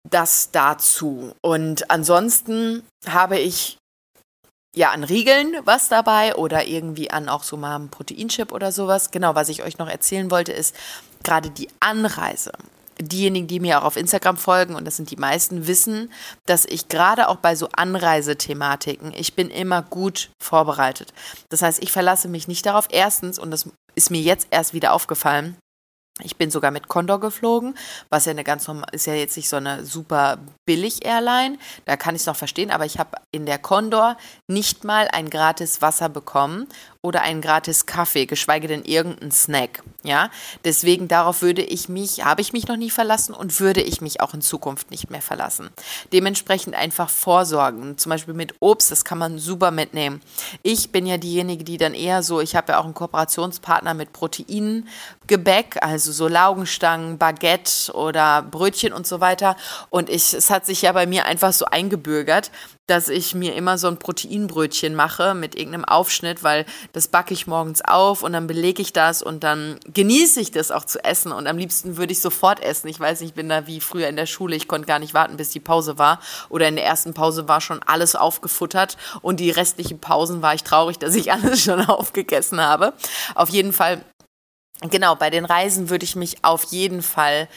das 0.09 0.51
dazu. 0.51 1.33
Und 1.41 1.89
ansonsten 1.89 2.83
habe 3.07 3.39
ich 3.39 3.77
ja 4.75 4.91
an 4.91 5.03
Riegeln 5.03 5.55
was 5.63 5.89
dabei 5.89 6.35
oder 6.35 6.67
irgendwie 6.67 7.11
an 7.11 7.29
auch 7.29 7.43
so 7.43 7.57
mal 7.57 7.75
einem 7.75 7.89
Proteinchip 7.89 8.51
oder 8.51 8.71
sowas. 8.71 9.11
Genau, 9.11 9.35
was 9.35 9.49
ich 9.49 9.63
euch 9.63 9.77
noch 9.77 9.89
erzählen 9.89 10.29
wollte, 10.29 10.51
ist 10.51 10.75
gerade 11.23 11.49
die 11.49 11.69
Anreise. 11.79 12.51
Diejenigen, 13.01 13.47
die 13.47 13.61
mir 13.61 13.79
auch 13.79 13.85
auf 13.85 13.95
Instagram 13.95 14.35
folgen, 14.35 14.75
und 14.75 14.85
das 14.85 14.97
sind 14.97 15.09
die 15.09 15.15
meisten, 15.15 15.67
wissen, 15.67 16.11
dass 16.45 16.65
ich 16.65 16.89
gerade 16.89 17.29
auch 17.29 17.37
bei 17.37 17.55
so 17.55 17.69
Anreisethematiken, 17.71 19.13
ich 19.13 19.35
bin 19.35 19.49
immer 19.49 19.81
gut 19.83 20.31
vorbereitet. 20.43 21.13
Das 21.47 21.61
heißt, 21.61 21.81
ich 21.81 21.93
verlasse 21.93 22.27
mich 22.27 22.49
nicht 22.49 22.65
darauf. 22.65 22.87
Erstens, 22.91 23.39
und 23.39 23.51
das 23.51 23.69
ist 23.95 24.11
mir 24.11 24.19
jetzt 24.19 24.47
erst 24.51 24.73
wieder 24.73 24.91
aufgefallen, 24.91 25.55
ich 26.21 26.37
bin 26.37 26.51
sogar 26.51 26.71
mit 26.71 26.87
Condor 26.87 27.19
geflogen, 27.19 27.75
was 28.09 28.25
ja 28.25 28.31
eine 28.31 28.43
ganz 28.43 28.67
normal, 28.67 28.89
ist 28.91 29.07
ja 29.07 29.13
jetzt 29.13 29.37
nicht 29.37 29.49
so 29.49 29.55
eine 29.55 29.85
super 29.85 30.37
billig 30.65 31.05
Airline. 31.05 31.57
Da 31.85 31.97
kann 31.97 32.15
ich 32.15 32.21
es 32.21 32.25
noch 32.25 32.35
verstehen, 32.35 32.71
aber 32.71 32.85
ich 32.85 32.99
habe 32.99 33.17
in 33.31 33.45
der 33.45 33.57
Condor 33.57 34.17
nicht 34.47 34.83
mal 34.83 35.07
ein 35.11 35.29
gratis 35.29 35.81
Wasser 35.81 36.09
bekommen 36.09 36.67
oder 37.01 37.21
einen 37.21 37.41
gratis 37.41 37.85
Kaffee, 37.85 38.25
geschweige 38.25 38.67
denn 38.67 38.83
irgendeinen 38.83 39.31
Snack. 39.31 39.83
Ja, 40.03 40.29
deswegen 40.65 41.07
darauf 41.07 41.41
würde 41.41 41.61
ich 41.61 41.87
mich, 41.87 42.25
habe 42.25 42.41
ich 42.41 42.51
mich 42.51 42.67
noch 42.67 42.75
nie 42.75 42.89
verlassen 42.89 43.33
und 43.33 43.59
würde 43.59 43.81
ich 43.81 44.01
mich 44.01 44.19
auch 44.21 44.33
in 44.33 44.41
Zukunft 44.41 44.91
nicht 44.91 45.09
mehr 45.09 45.21
verlassen. 45.21 45.69
Dementsprechend 46.11 46.75
einfach 46.75 47.09
vorsorgen, 47.09 47.97
zum 47.97 48.09
Beispiel 48.09 48.33
mit 48.33 48.55
Obst, 48.59 48.91
das 48.91 49.05
kann 49.05 49.17
man 49.17 49.39
super 49.39 49.71
mitnehmen. 49.71 50.21
Ich 50.61 50.91
bin 50.91 51.05
ja 51.05 51.17
diejenige, 51.17 51.63
die 51.63 51.77
dann 51.77 51.93
eher 51.93 52.21
so, 52.21 52.41
ich 52.41 52.55
habe 52.55 52.73
ja 52.73 52.79
auch 52.79 52.85
einen 52.85 52.93
Kooperationspartner 52.93 53.93
mit 53.93 54.11
Proteingebäck, 54.11 55.77
also 55.81 56.11
so 56.11 56.27
Laugenstangen, 56.27 57.17
Baguette 57.17 57.93
oder 57.93 58.41
Brötchen 58.41 58.91
und 58.91 59.07
so 59.07 59.21
weiter. 59.21 59.55
Und 59.89 60.09
ich, 60.09 60.33
es 60.33 60.49
hat 60.49 60.65
sich 60.65 60.81
ja 60.81 60.91
bei 60.91 61.05
mir 61.05 61.25
einfach 61.25 61.53
so 61.53 61.65
eingebürgert, 61.65 62.51
dass 62.89 63.09
ich 63.09 63.35
mir 63.35 63.55
immer 63.55 63.77
so 63.77 63.87
ein 63.87 63.97
Proteinbrötchen 63.97 64.95
mache 64.95 65.33
mit 65.33 65.55
irgendeinem 65.55 65.85
Aufschnitt, 65.85 66.43
weil 66.43 66.65
das 66.93 67.07
backe 67.07 67.33
ich 67.33 67.47
morgens 67.47 67.81
auf 67.81 68.23
und 68.23 68.33
dann 68.33 68.47
belege 68.47 68.81
ich 68.81 68.93
das 68.93 69.21
und 69.21 69.43
dann 69.43 69.79
genieße 69.93 70.41
ich 70.41 70.51
das 70.51 70.71
auch 70.71 70.85
zu 70.85 71.03
essen 71.03 71.31
und 71.31 71.47
am 71.47 71.57
liebsten 71.57 71.97
würde 71.97 72.13
ich 72.13 72.21
sofort 72.21 72.61
essen. 72.61 72.87
Ich 72.87 72.99
weiß, 72.99 73.21
ich 73.21 73.33
bin 73.33 73.49
da 73.49 73.67
wie 73.67 73.79
früher 73.79 74.07
in 74.07 74.15
der 74.15 74.25
Schule, 74.25 74.55
ich 74.55 74.67
konnte 74.67 74.87
gar 74.87 74.99
nicht 74.99 75.13
warten, 75.13 75.37
bis 75.37 75.49
die 75.49 75.59
Pause 75.59 75.97
war 75.97 76.19
oder 76.49 76.67
in 76.67 76.75
der 76.75 76.85
ersten 76.85 77.13
Pause 77.13 77.47
war 77.47 77.61
schon 77.61 77.81
alles 77.83 78.15
aufgefuttert 78.15 78.97
und 79.21 79.39
die 79.39 79.51
restlichen 79.51 79.99
Pausen 79.99 80.41
war 80.41 80.53
ich 80.53 80.63
traurig, 80.63 80.97
dass 80.99 81.15
ich 81.15 81.31
alles 81.33 81.63
schon 81.63 81.81
aufgegessen 81.81 82.59
habe. 82.59 82.93
Auf 83.35 83.49
jeden 83.49 83.73
Fall 83.73 84.03
Genau, 84.81 85.15
bei 85.15 85.29
den 85.29 85.43
Reisen 85.43 85.89
würde 85.89 86.05
ich 86.05 86.15
mich 86.15 86.37
auf 86.43 86.63
jeden 86.71 87.01
Fall 87.01 87.49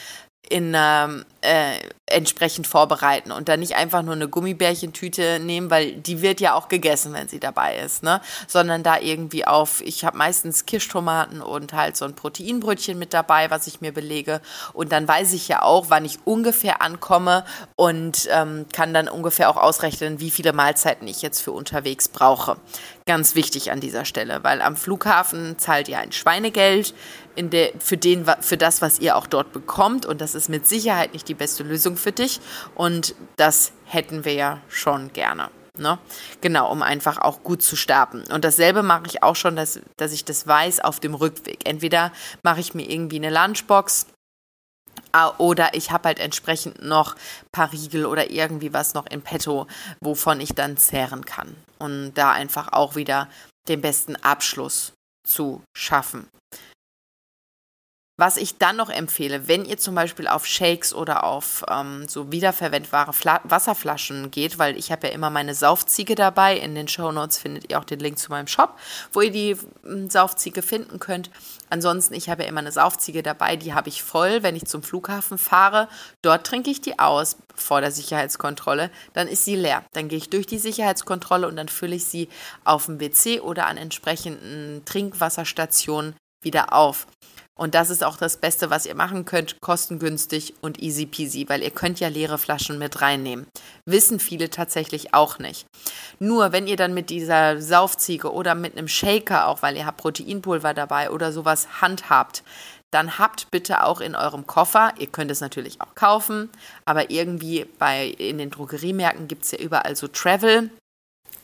in 0.49 0.75
ähm, 0.77 1.25
äh, 1.41 1.79
entsprechend 2.07 2.67
vorbereiten 2.67 3.33
und 3.33 3.49
dann 3.49 3.61
nicht 3.61 3.77
einfach 3.77 4.03
nur 4.03 4.15
eine 4.15 4.29
Gummibärchentüte 4.29 5.41
nehmen, 5.41 5.71
weil 5.71 5.93
die 5.93 6.21
wird 6.21 6.41
ja 6.41 6.55
auch 6.55 6.69
gegessen, 6.69 7.13
wenn 7.15 7.29
sie 7.29 7.41
dabei 7.41 7.79
ist, 7.79 8.03
ne? 8.03 8.21
Sondern 8.47 8.83
da 8.83 8.99
irgendwie 8.99 9.47
auf, 9.47 9.81
ich 9.81 10.05
habe 10.05 10.19
meistens 10.19 10.67
Kirschtomaten 10.67 11.41
und 11.41 11.73
halt 11.73 11.97
so 11.97 12.05
ein 12.05 12.15
Proteinbrötchen 12.15 12.99
mit 12.99 13.15
dabei, 13.15 13.51
was 13.51 13.67
ich 13.67 13.81
mir 13.81 13.93
belege. 13.93 14.41
Und 14.73 14.93
dann 14.93 15.09
weiß 15.09 15.33
ich 15.33 15.49
ja 15.49 15.63
auch, 15.63 15.87
wann 15.89 16.05
ich 16.05 16.19
ungefähr 16.25 16.83
ankomme 16.83 17.45
und 17.77 18.29
ähm, 18.31 18.67
kann 18.73 18.93
dann 18.93 19.09
ungefähr 19.09 19.49
auch 19.49 19.57
ausrechnen, 19.57 20.21
wie 20.21 20.31
viele 20.31 20.53
Mahlzeiten 20.53 21.09
ich 21.09 21.23
jetzt 21.23 21.41
für 21.41 21.53
unterwegs 21.53 22.09
brauche. 22.09 22.57
Ganz 23.07 23.35
wichtig 23.35 23.73
an 23.73 23.81
dieser 23.81 24.05
Stelle, 24.05 24.45
weil 24.45 24.63
am 24.63 24.77
Flughafen 24.77 25.59
zahlt 25.59 25.89
ihr 25.89 25.99
ein 25.99 26.13
Schweinegeld 26.13 26.95
in 27.35 27.51
der, 27.51 27.73
für, 27.79 27.97
den, 27.97 28.27
für 28.41 28.57
das, 28.57 28.81
was 28.81 29.01
ihr 29.01 29.17
auch 29.17 29.27
dort 29.27 29.53
bekommt. 29.53 30.07
Und 30.07 30.21
das 30.21 30.35
ist 30.35 30.49
mit 30.49 30.69
Sicherheit 30.69 31.13
nicht 31.13 31.29
die 31.29 31.35
beste 31.35 31.65
Lösung 31.65 31.97
für 31.97 32.13
dich. 32.13 32.41
Und 32.75 33.15
das 33.37 33.73
hätten 33.85 34.25
wir 34.25 34.35
ja 34.35 34.61
schon 34.69 35.13
gerne. 35.13 35.51
Ne? 35.79 35.99
Genau, 36.43 36.71
um 36.71 36.83
einfach 36.83 37.19
auch 37.19 37.43
gut 37.43 37.63
zu 37.63 37.77
starten. 37.77 38.25
Und 38.31 38.45
dasselbe 38.45 38.83
mache 38.83 39.07
ich 39.07 39.23
auch 39.23 39.37
schon, 39.37 39.57
dass, 39.57 39.81
dass 39.97 40.13
ich 40.13 40.25
das 40.25 40.47
weiß 40.47 40.81
auf 40.81 41.01
dem 41.01 41.15
Rückweg. 41.15 41.67
Entweder 41.67 42.13
mache 42.43 42.61
ich 42.61 42.75
mir 42.75 42.89
irgendwie 42.89 43.17
eine 43.17 43.31
Lunchbox 43.31 44.07
oder 45.39 45.75
ich 45.75 45.91
habe 45.91 46.09
halt 46.09 46.19
entsprechend 46.19 46.83
noch 46.83 47.17
paar 47.53 47.73
Riegel 47.73 48.07
oder 48.07 48.31
irgendwie 48.31 48.73
was 48.73 48.95
noch 48.95 49.07
in 49.07 49.23
petto, 49.23 49.67
wovon 50.01 50.41
ich 50.41 50.55
dann 50.55 50.77
zehren 50.77 51.25
kann. 51.25 51.55
Und 51.79 52.15
da 52.15 52.33
einfach 52.33 52.73
auch 52.73 52.97
wieder 52.97 53.29
den 53.69 53.81
besten 53.81 54.17
Abschluss 54.17 54.93
zu 55.25 55.63
schaffen. 55.77 56.29
Was 58.23 58.37
ich 58.37 58.57
dann 58.57 58.77
noch 58.77 58.89
empfehle, 58.89 59.49
wenn 59.49 59.65
ihr 59.65 59.79
zum 59.79 59.97
Beispiel 59.97 60.29
auf 60.29 60.47
Shakes 60.47 60.95
oder 60.95 61.25
auf 61.25 61.65
ähm, 61.69 62.07
so 62.07 62.31
wiederverwendbare 62.31 63.13
Fla 63.13 63.41
Wasserflaschen 63.43 64.31
geht, 64.31 64.61
weil 64.61 64.79
ich 64.79 64.93
habe 64.93 65.09
ja 65.09 65.13
immer 65.13 65.29
meine 65.29 65.57
Saufziege 65.57 66.15
dabei. 66.15 66.57
In 66.57 66.77
den 66.77 66.87
Show 66.87 67.11
Notes 67.11 67.39
findet 67.39 67.69
ihr 67.69 67.81
auch 67.81 67.85
den 67.85 67.99
Link 67.99 68.21
zu 68.21 68.31
meinem 68.31 68.47
Shop, 68.47 68.79
wo 69.13 69.23
ihr 69.23 69.33
die 69.33 69.51
äh, 69.51 69.59
Saufziege 70.09 70.63
finden 70.63 71.01
könnt. 71.01 71.31
Ansonsten, 71.69 72.15
ich 72.15 72.31
habe 72.31 72.45
ja 72.45 72.49
immer 72.49 72.61
eine 72.61 72.71
Saufziege 72.71 73.25
dabei, 73.25 73.57
die 73.57 73.75
habe 73.75 73.89
ich 73.89 74.05
voll, 74.05 74.45
wenn 74.45 74.55
ich 74.55 74.67
zum 74.67 74.85
Flughafen 74.85 75.37
fahre. 75.37 75.89
Dort 76.23 76.47
trinke 76.47 76.71
ich 76.71 76.81
die 76.81 77.01
aus 77.01 77.39
vor 77.57 77.81
der 77.81 77.91
Sicherheitskontrolle. 77.91 78.93
Dann 79.15 79.27
ist 79.27 79.45
sie 79.45 79.57
leer. 79.57 79.83
Dann 79.95 80.07
gehe 80.07 80.19
ich 80.19 80.31
durch 80.31 80.47
die 80.47 80.61
Sicherheitskontrolle 80.61 81.49
und 81.49 81.57
dann 81.57 81.69
fülle 81.69 81.97
ich 81.97 82.05
sie 82.05 82.29
auf 82.63 82.87
dem 82.87 83.01
WC 83.01 83.41
oder 83.41 83.67
an 83.67 83.79
entsprechenden 83.79 84.85
Trinkwasserstationen 84.85 86.15
wieder 86.41 86.73
auf. 86.73 87.09
Und 87.59 87.75
das 87.75 87.91
ist 87.91 88.03
auch 88.03 88.17
das 88.17 88.39
Beste, 88.39 88.71
was 88.71 88.87
ihr 88.87 88.95
machen 88.95 89.25
könnt, 89.25 89.61
kostengünstig 89.61 90.55
und 90.63 90.83
easy 90.83 91.05
peasy, 91.05 91.49
weil 91.49 91.63
ihr 91.63 91.71
könnt 91.71 92.01
ja 92.01 92.09
leere 92.09 92.39
Flaschen 92.39 92.79
mit 92.79 93.03
reinnehmen. 93.03 93.47
Wissen 93.85 94.21
viele 94.21 94.49
tatsächlich 94.49 95.13
auch 95.13 95.39
nicht. 95.39 95.67
Nur 96.19 96.53
wenn 96.53 96.67
ihr 96.67 96.77
dann 96.77 96.95
mit 96.95 97.11
dieser 97.11 97.61
Saufziege 97.61 98.33
oder 98.33 98.55
mit 98.55 98.77
einem 98.77 98.89
Shaker 98.89 99.49
auch, 99.49 99.63
weil 99.63 99.77
ihr 99.77 99.85
habt 99.85 99.99
Proteinpulver 99.99 100.73
dabei 100.73 101.11
oder 101.11 101.31
sowas 101.31 101.83
handhabt, 101.83 102.43
dann 102.91 103.19
habt 103.19 103.51
bitte 103.51 103.85
auch 103.85 104.01
in 104.01 104.15
eurem 104.15 104.47
Koffer, 104.47 104.93
ihr 104.99 105.07
könnt 105.07 105.31
es 105.31 105.41
natürlich 105.41 105.81
auch 105.81 105.95
kaufen, 105.95 106.51
aber 106.85 107.11
irgendwie 107.11 107.67
bei 107.79 108.07
in 108.07 108.39
den 108.39 108.51
Drogeriemärkten 108.51 109.29
gibt 109.29 109.45
es 109.45 109.53
ja 109.53 109.59
überall 109.59 109.97
so 109.97 110.09
Travel 110.09 110.71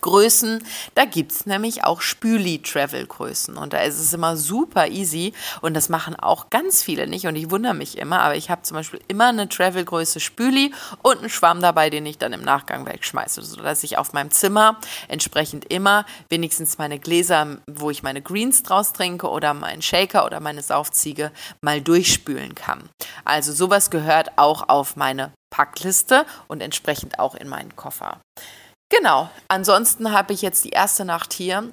Größen. 0.00 0.62
Da 0.94 1.04
gibt 1.04 1.32
es 1.32 1.46
nämlich 1.46 1.84
auch 1.84 2.00
Spüli-Travel-Größen. 2.00 3.56
Und 3.56 3.72
da 3.72 3.78
ist 3.78 3.98
es 3.98 4.12
immer 4.12 4.37
super 4.37 4.88
easy. 4.88 5.32
Und 5.61 5.74
das 5.74 5.88
machen 5.88 6.16
auch 6.16 6.50
ganz 6.50 6.82
viele 6.82 7.06
nicht. 7.06 7.26
Und 7.26 7.37
ich 7.37 7.50
wundere 7.50 7.74
mich 7.74 7.98
immer. 7.98 8.20
Aber 8.20 8.37
ich 8.37 8.50
habe 8.50 8.62
zum 8.62 8.76
Beispiel 8.76 9.00
immer 9.08 9.28
eine 9.28 9.48
Travel-Größe 9.48 10.20
Spüli 10.20 10.72
und 11.02 11.18
einen 11.18 11.30
Schwamm 11.30 11.61
dabei, 11.61 11.90
den 11.90 12.06
ich 12.06 12.18
dann 12.18 12.32
im 12.32 12.42
Nachgang 12.42 12.87
wegschmeiße. 12.87 13.42
Sodass 13.42 13.82
ich 13.82 13.98
auf 13.98 14.12
meinem 14.12 14.30
Zimmer 14.30 14.78
entsprechend 15.08 15.64
immer 15.70 16.06
wenigstens 16.28 16.78
meine 16.78 16.98
Gläser, 16.98 17.58
wo 17.66 17.90
ich 17.90 18.02
meine 18.02 18.22
Greens 18.22 18.62
draus 18.62 18.92
trinke 18.92 19.28
oder 19.28 19.54
meinen 19.54 19.82
Shaker 19.82 20.24
oder 20.24 20.40
meine 20.40 20.62
Saufziege 20.62 21.32
mal 21.61 21.80
durchspülen 21.80 22.54
kann. 22.54 22.88
Also 23.24 23.52
sowas 23.52 23.90
gehört 23.90 24.37
auch 24.37 24.68
auf 24.68 24.96
meine 24.96 25.32
Packliste 25.50 26.26
und 26.46 26.61
entsprechend 26.61 27.18
auch 27.18 27.34
in 27.34 27.48
meinen 27.48 27.74
Koffer. 27.76 28.20
Genau. 28.90 29.31
Ansonsten 29.48 30.12
habe 30.12 30.33
ich 30.33 30.42
jetzt 30.42 30.64
die 30.64 30.70
erste 30.70 31.05
Nacht 31.05 31.33
hier 31.33 31.70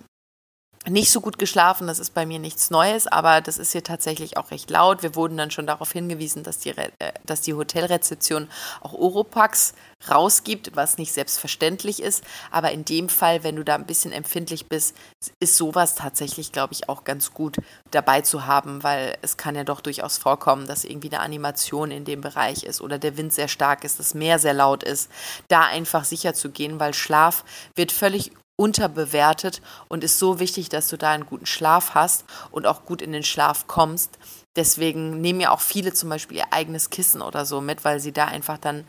nicht 0.87 1.11
so 1.11 1.21
gut 1.21 1.39
geschlafen. 1.39 1.87
Das 1.87 1.99
ist 1.99 2.13
bei 2.13 2.25
mir 2.25 2.39
nichts 2.39 2.69
Neues, 2.69 3.07
aber 3.07 3.41
das 3.41 3.57
ist 3.57 3.71
hier 3.71 3.83
tatsächlich 3.83 4.37
auch 4.37 4.51
recht 4.51 4.69
laut. 4.69 5.03
Wir 5.03 5.15
wurden 5.15 5.37
dann 5.37 5.51
schon 5.51 5.67
darauf 5.67 5.91
hingewiesen, 5.91 6.43
dass 6.43 6.59
die, 6.59 6.69
äh, 6.69 6.89
dass 7.25 7.41
die 7.41 7.53
Hotelrezeption 7.53 8.47
auch 8.81 8.93
Oropax 8.93 9.73
rausgibt, 10.09 10.75
was 10.75 10.97
nicht 10.97 11.13
selbstverständlich 11.13 12.01
ist. 12.01 12.23
Aber 12.51 12.71
in 12.71 12.85
dem 12.85 13.09
Fall, 13.09 13.43
wenn 13.43 13.55
du 13.55 13.63
da 13.63 13.75
ein 13.75 13.85
bisschen 13.85 14.11
empfindlich 14.11 14.67
bist, 14.67 14.95
ist 15.39 15.57
sowas 15.57 15.95
tatsächlich, 15.95 16.51
glaube 16.51 16.73
ich, 16.73 16.89
auch 16.89 17.03
ganz 17.03 17.33
gut 17.33 17.57
dabei 17.91 18.21
zu 18.21 18.45
haben, 18.45 18.83
weil 18.83 19.17
es 19.21 19.37
kann 19.37 19.55
ja 19.55 19.63
doch 19.63 19.81
durchaus 19.81 20.17
vorkommen, 20.17 20.67
dass 20.67 20.83
irgendwie 20.83 21.09
eine 21.09 21.21
Animation 21.21 21.91
in 21.91 22.05
dem 22.05 22.21
Bereich 22.21 22.63
ist 22.63 22.81
oder 22.81 22.99
der 22.99 23.17
Wind 23.17 23.33
sehr 23.33 23.47
stark 23.47 23.83
ist, 23.83 23.99
das 23.99 24.13
Meer 24.13 24.39
sehr 24.39 24.53
laut 24.53 24.83
ist. 24.83 25.09
Da 25.47 25.65
einfach 25.65 26.03
sicher 26.03 26.33
zu 26.33 26.49
gehen, 26.49 26.79
weil 26.79 26.93
Schlaf 26.93 27.43
wird 27.75 27.91
völlig 27.91 28.31
unterbewertet 28.57 29.61
und 29.87 30.03
ist 30.03 30.19
so 30.19 30.39
wichtig, 30.39 30.69
dass 30.69 30.87
du 30.87 30.97
da 30.97 31.11
einen 31.11 31.25
guten 31.25 31.45
Schlaf 31.45 31.93
hast 31.93 32.25
und 32.51 32.65
auch 32.65 32.85
gut 32.85 33.01
in 33.01 33.11
den 33.11 33.23
Schlaf 33.23 33.67
kommst. 33.67 34.17
Deswegen 34.55 35.19
nehmen 35.19 35.41
ja 35.41 35.51
auch 35.51 35.59
viele 35.59 35.93
zum 35.93 36.09
Beispiel 36.09 36.37
ihr 36.37 36.53
eigenes 36.53 36.89
Kissen 36.89 37.21
oder 37.21 37.45
so 37.45 37.59
mit, 37.59 37.83
weil 37.83 37.99
sie 37.99 38.13
da 38.13 38.25
einfach 38.25 38.57
dann 38.57 38.85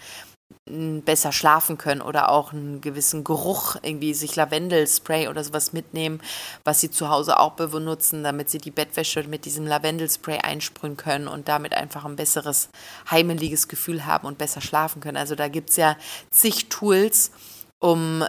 hm, 0.68 1.02
besser 1.02 1.32
schlafen 1.32 1.76
können 1.76 2.00
oder 2.00 2.30
auch 2.30 2.52
einen 2.52 2.80
gewissen 2.80 3.24
Geruch, 3.24 3.74
irgendwie 3.82 4.14
sich 4.14 4.36
Lavendelspray 4.36 5.26
oder 5.26 5.42
sowas 5.42 5.72
mitnehmen, 5.72 6.20
was 6.62 6.80
sie 6.80 6.90
zu 6.90 7.08
Hause 7.08 7.40
auch 7.40 7.54
benutzen, 7.54 8.22
damit 8.22 8.48
sie 8.48 8.58
die 8.58 8.70
Bettwäsche 8.70 9.24
mit 9.24 9.44
diesem 9.44 9.66
Lavendelspray 9.66 10.38
einsprühen 10.38 10.96
können 10.96 11.26
und 11.26 11.48
damit 11.48 11.74
einfach 11.74 12.04
ein 12.04 12.14
besseres 12.14 12.68
heimeliges 13.10 13.66
Gefühl 13.66 14.06
haben 14.06 14.28
und 14.28 14.38
besser 14.38 14.60
schlafen 14.60 15.00
können. 15.00 15.16
Also 15.16 15.34
da 15.34 15.48
gibt 15.48 15.70
es 15.70 15.76
ja 15.76 15.96
zig 16.30 16.68
Tools, 16.68 17.32
um 17.80 18.24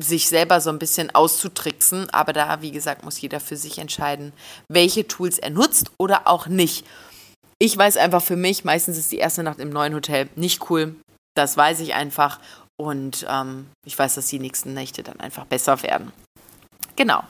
sich 0.00 0.28
selber 0.28 0.60
so 0.60 0.70
ein 0.70 0.78
bisschen 0.78 1.14
auszutricksen. 1.14 2.10
Aber 2.10 2.32
da, 2.32 2.62
wie 2.62 2.72
gesagt, 2.72 3.04
muss 3.04 3.20
jeder 3.20 3.40
für 3.40 3.56
sich 3.56 3.78
entscheiden, 3.78 4.32
welche 4.68 5.06
Tools 5.06 5.38
er 5.38 5.50
nutzt 5.50 5.92
oder 5.98 6.26
auch 6.26 6.46
nicht. 6.46 6.86
Ich 7.58 7.76
weiß 7.76 7.96
einfach 7.96 8.22
für 8.22 8.36
mich, 8.36 8.64
meistens 8.64 8.98
ist 8.98 9.12
die 9.12 9.18
erste 9.18 9.42
Nacht 9.42 9.60
im 9.60 9.70
neuen 9.70 9.94
Hotel 9.94 10.28
nicht 10.34 10.68
cool. 10.70 10.96
Das 11.34 11.56
weiß 11.56 11.80
ich 11.80 11.94
einfach. 11.94 12.40
Und 12.76 13.26
ähm, 13.28 13.68
ich 13.86 13.98
weiß, 13.98 14.16
dass 14.16 14.26
die 14.26 14.40
nächsten 14.40 14.74
Nächte 14.74 15.02
dann 15.02 15.20
einfach 15.20 15.44
besser 15.44 15.82
werden. 15.82 16.12
Genau. 16.96 17.22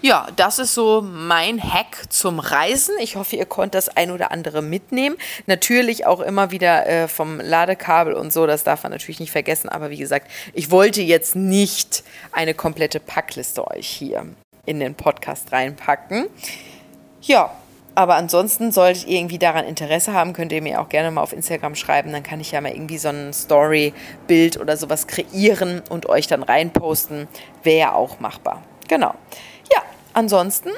Ja, 0.00 0.28
das 0.36 0.60
ist 0.60 0.74
so 0.74 1.02
mein 1.02 1.60
Hack 1.60 2.04
zum 2.08 2.38
Reisen. 2.38 2.94
Ich 3.00 3.16
hoffe, 3.16 3.34
ihr 3.34 3.46
könnt 3.46 3.74
das 3.74 3.88
ein 3.88 4.12
oder 4.12 4.30
andere 4.30 4.62
mitnehmen. 4.62 5.16
Natürlich 5.46 6.06
auch 6.06 6.20
immer 6.20 6.52
wieder 6.52 6.86
äh, 6.86 7.08
vom 7.08 7.40
Ladekabel 7.40 8.14
und 8.14 8.32
so, 8.32 8.46
das 8.46 8.62
darf 8.62 8.84
man 8.84 8.92
natürlich 8.92 9.18
nicht 9.18 9.32
vergessen. 9.32 9.68
Aber 9.68 9.90
wie 9.90 9.96
gesagt, 9.96 10.30
ich 10.54 10.70
wollte 10.70 11.02
jetzt 11.02 11.34
nicht 11.34 12.04
eine 12.30 12.54
komplette 12.54 13.00
Packliste 13.00 13.66
euch 13.68 13.88
hier 13.88 14.24
in 14.66 14.78
den 14.78 14.94
Podcast 14.94 15.50
reinpacken. 15.50 16.26
Ja, 17.22 17.50
aber 17.96 18.14
ansonsten 18.14 18.70
solltet 18.70 19.08
ihr 19.08 19.18
irgendwie 19.18 19.40
daran 19.40 19.64
Interesse 19.64 20.12
haben, 20.12 20.32
könnt 20.32 20.52
ihr 20.52 20.62
mir 20.62 20.80
auch 20.80 20.88
gerne 20.88 21.10
mal 21.10 21.22
auf 21.22 21.32
Instagram 21.32 21.74
schreiben. 21.74 22.12
Dann 22.12 22.22
kann 22.22 22.38
ich 22.38 22.52
ja 22.52 22.60
mal 22.60 22.70
irgendwie 22.70 22.98
so 22.98 23.08
ein 23.08 23.32
Story-Bild 23.32 24.60
oder 24.60 24.76
sowas 24.76 25.08
kreieren 25.08 25.82
und 25.88 26.06
euch 26.08 26.28
dann 26.28 26.44
reinposten. 26.44 27.26
Wäre 27.64 27.78
ja 27.78 27.92
auch 27.94 28.20
machbar. 28.20 28.62
Genau. 28.86 29.14
Ansonsten, 30.18 30.70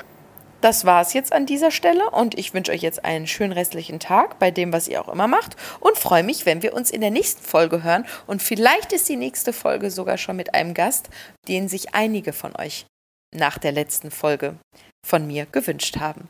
das 0.61 0.85
war 0.85 1.01
es 1.01 1.15
jetzt 1.15 1.33
an 1.33 1.47
dieser 1.47 1.71
Stelle 1.71 2.11
und 2.11 2.37
ich 2.39 2.53
wünsche 2.53 2.73
euch 2.73 2.83
jetzt 2.83 3.07
einen 3.07 3.27
schönen 3.27 3.53
restlichen 3.53 3.99
Tag 3.99 4.39
bei 4.39 4.51
dem, 4.51 4.71
was 4.71 4.87
ihr 4.87 5.01
auch 5.01 5.09
immer 5.09 5.29
macht 5.29 5.57
und 5.81 5.97
freue 5.97 6.23
mich, 6.23 6.45
wenn 6.45 6.63
wir 6.63 6.75
uns 6.75 6.91
in 6.91 7.01
der 7.01 7.11
nächsten 7.11 7.43
Folge 7.43 7.83
hören 7.83 8.05
und 8.27 8.43
vielleicht 8.43 8.93
ist 8.93 9.09
die 9.09 9.17
nächste 9.17 9.55
Folge 9.55 9.91
sogar 9.91 10.19
schon 10.19 10.37
mit 10.37 10.53
einem 10.53 10.75
Gast, 10.75 11.09
den 11.49 11.71
sich 11.71 11.95
einige 11.95 12.35
von 12.35 12.55
euch 12.55 12.85
nach 13.35 13.57
der 13.57 13.73
letzten 13.73 14.11
Folge 14.11 14.57
von 15.07 15.27
mir 15.27 15.47
gewünscht 15.47 15.97
haben. 15.97 16.29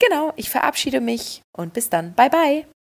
Genau, 0.00 0.32
ich 0.34 0.50
verabschiede 0.50 1.00
mich 1.00 1.42
und 1.56 1.74
bis 1.74 1.90
dann. 1.90 2.12
Bye 2.14 2.30
bye. 2.30 2.77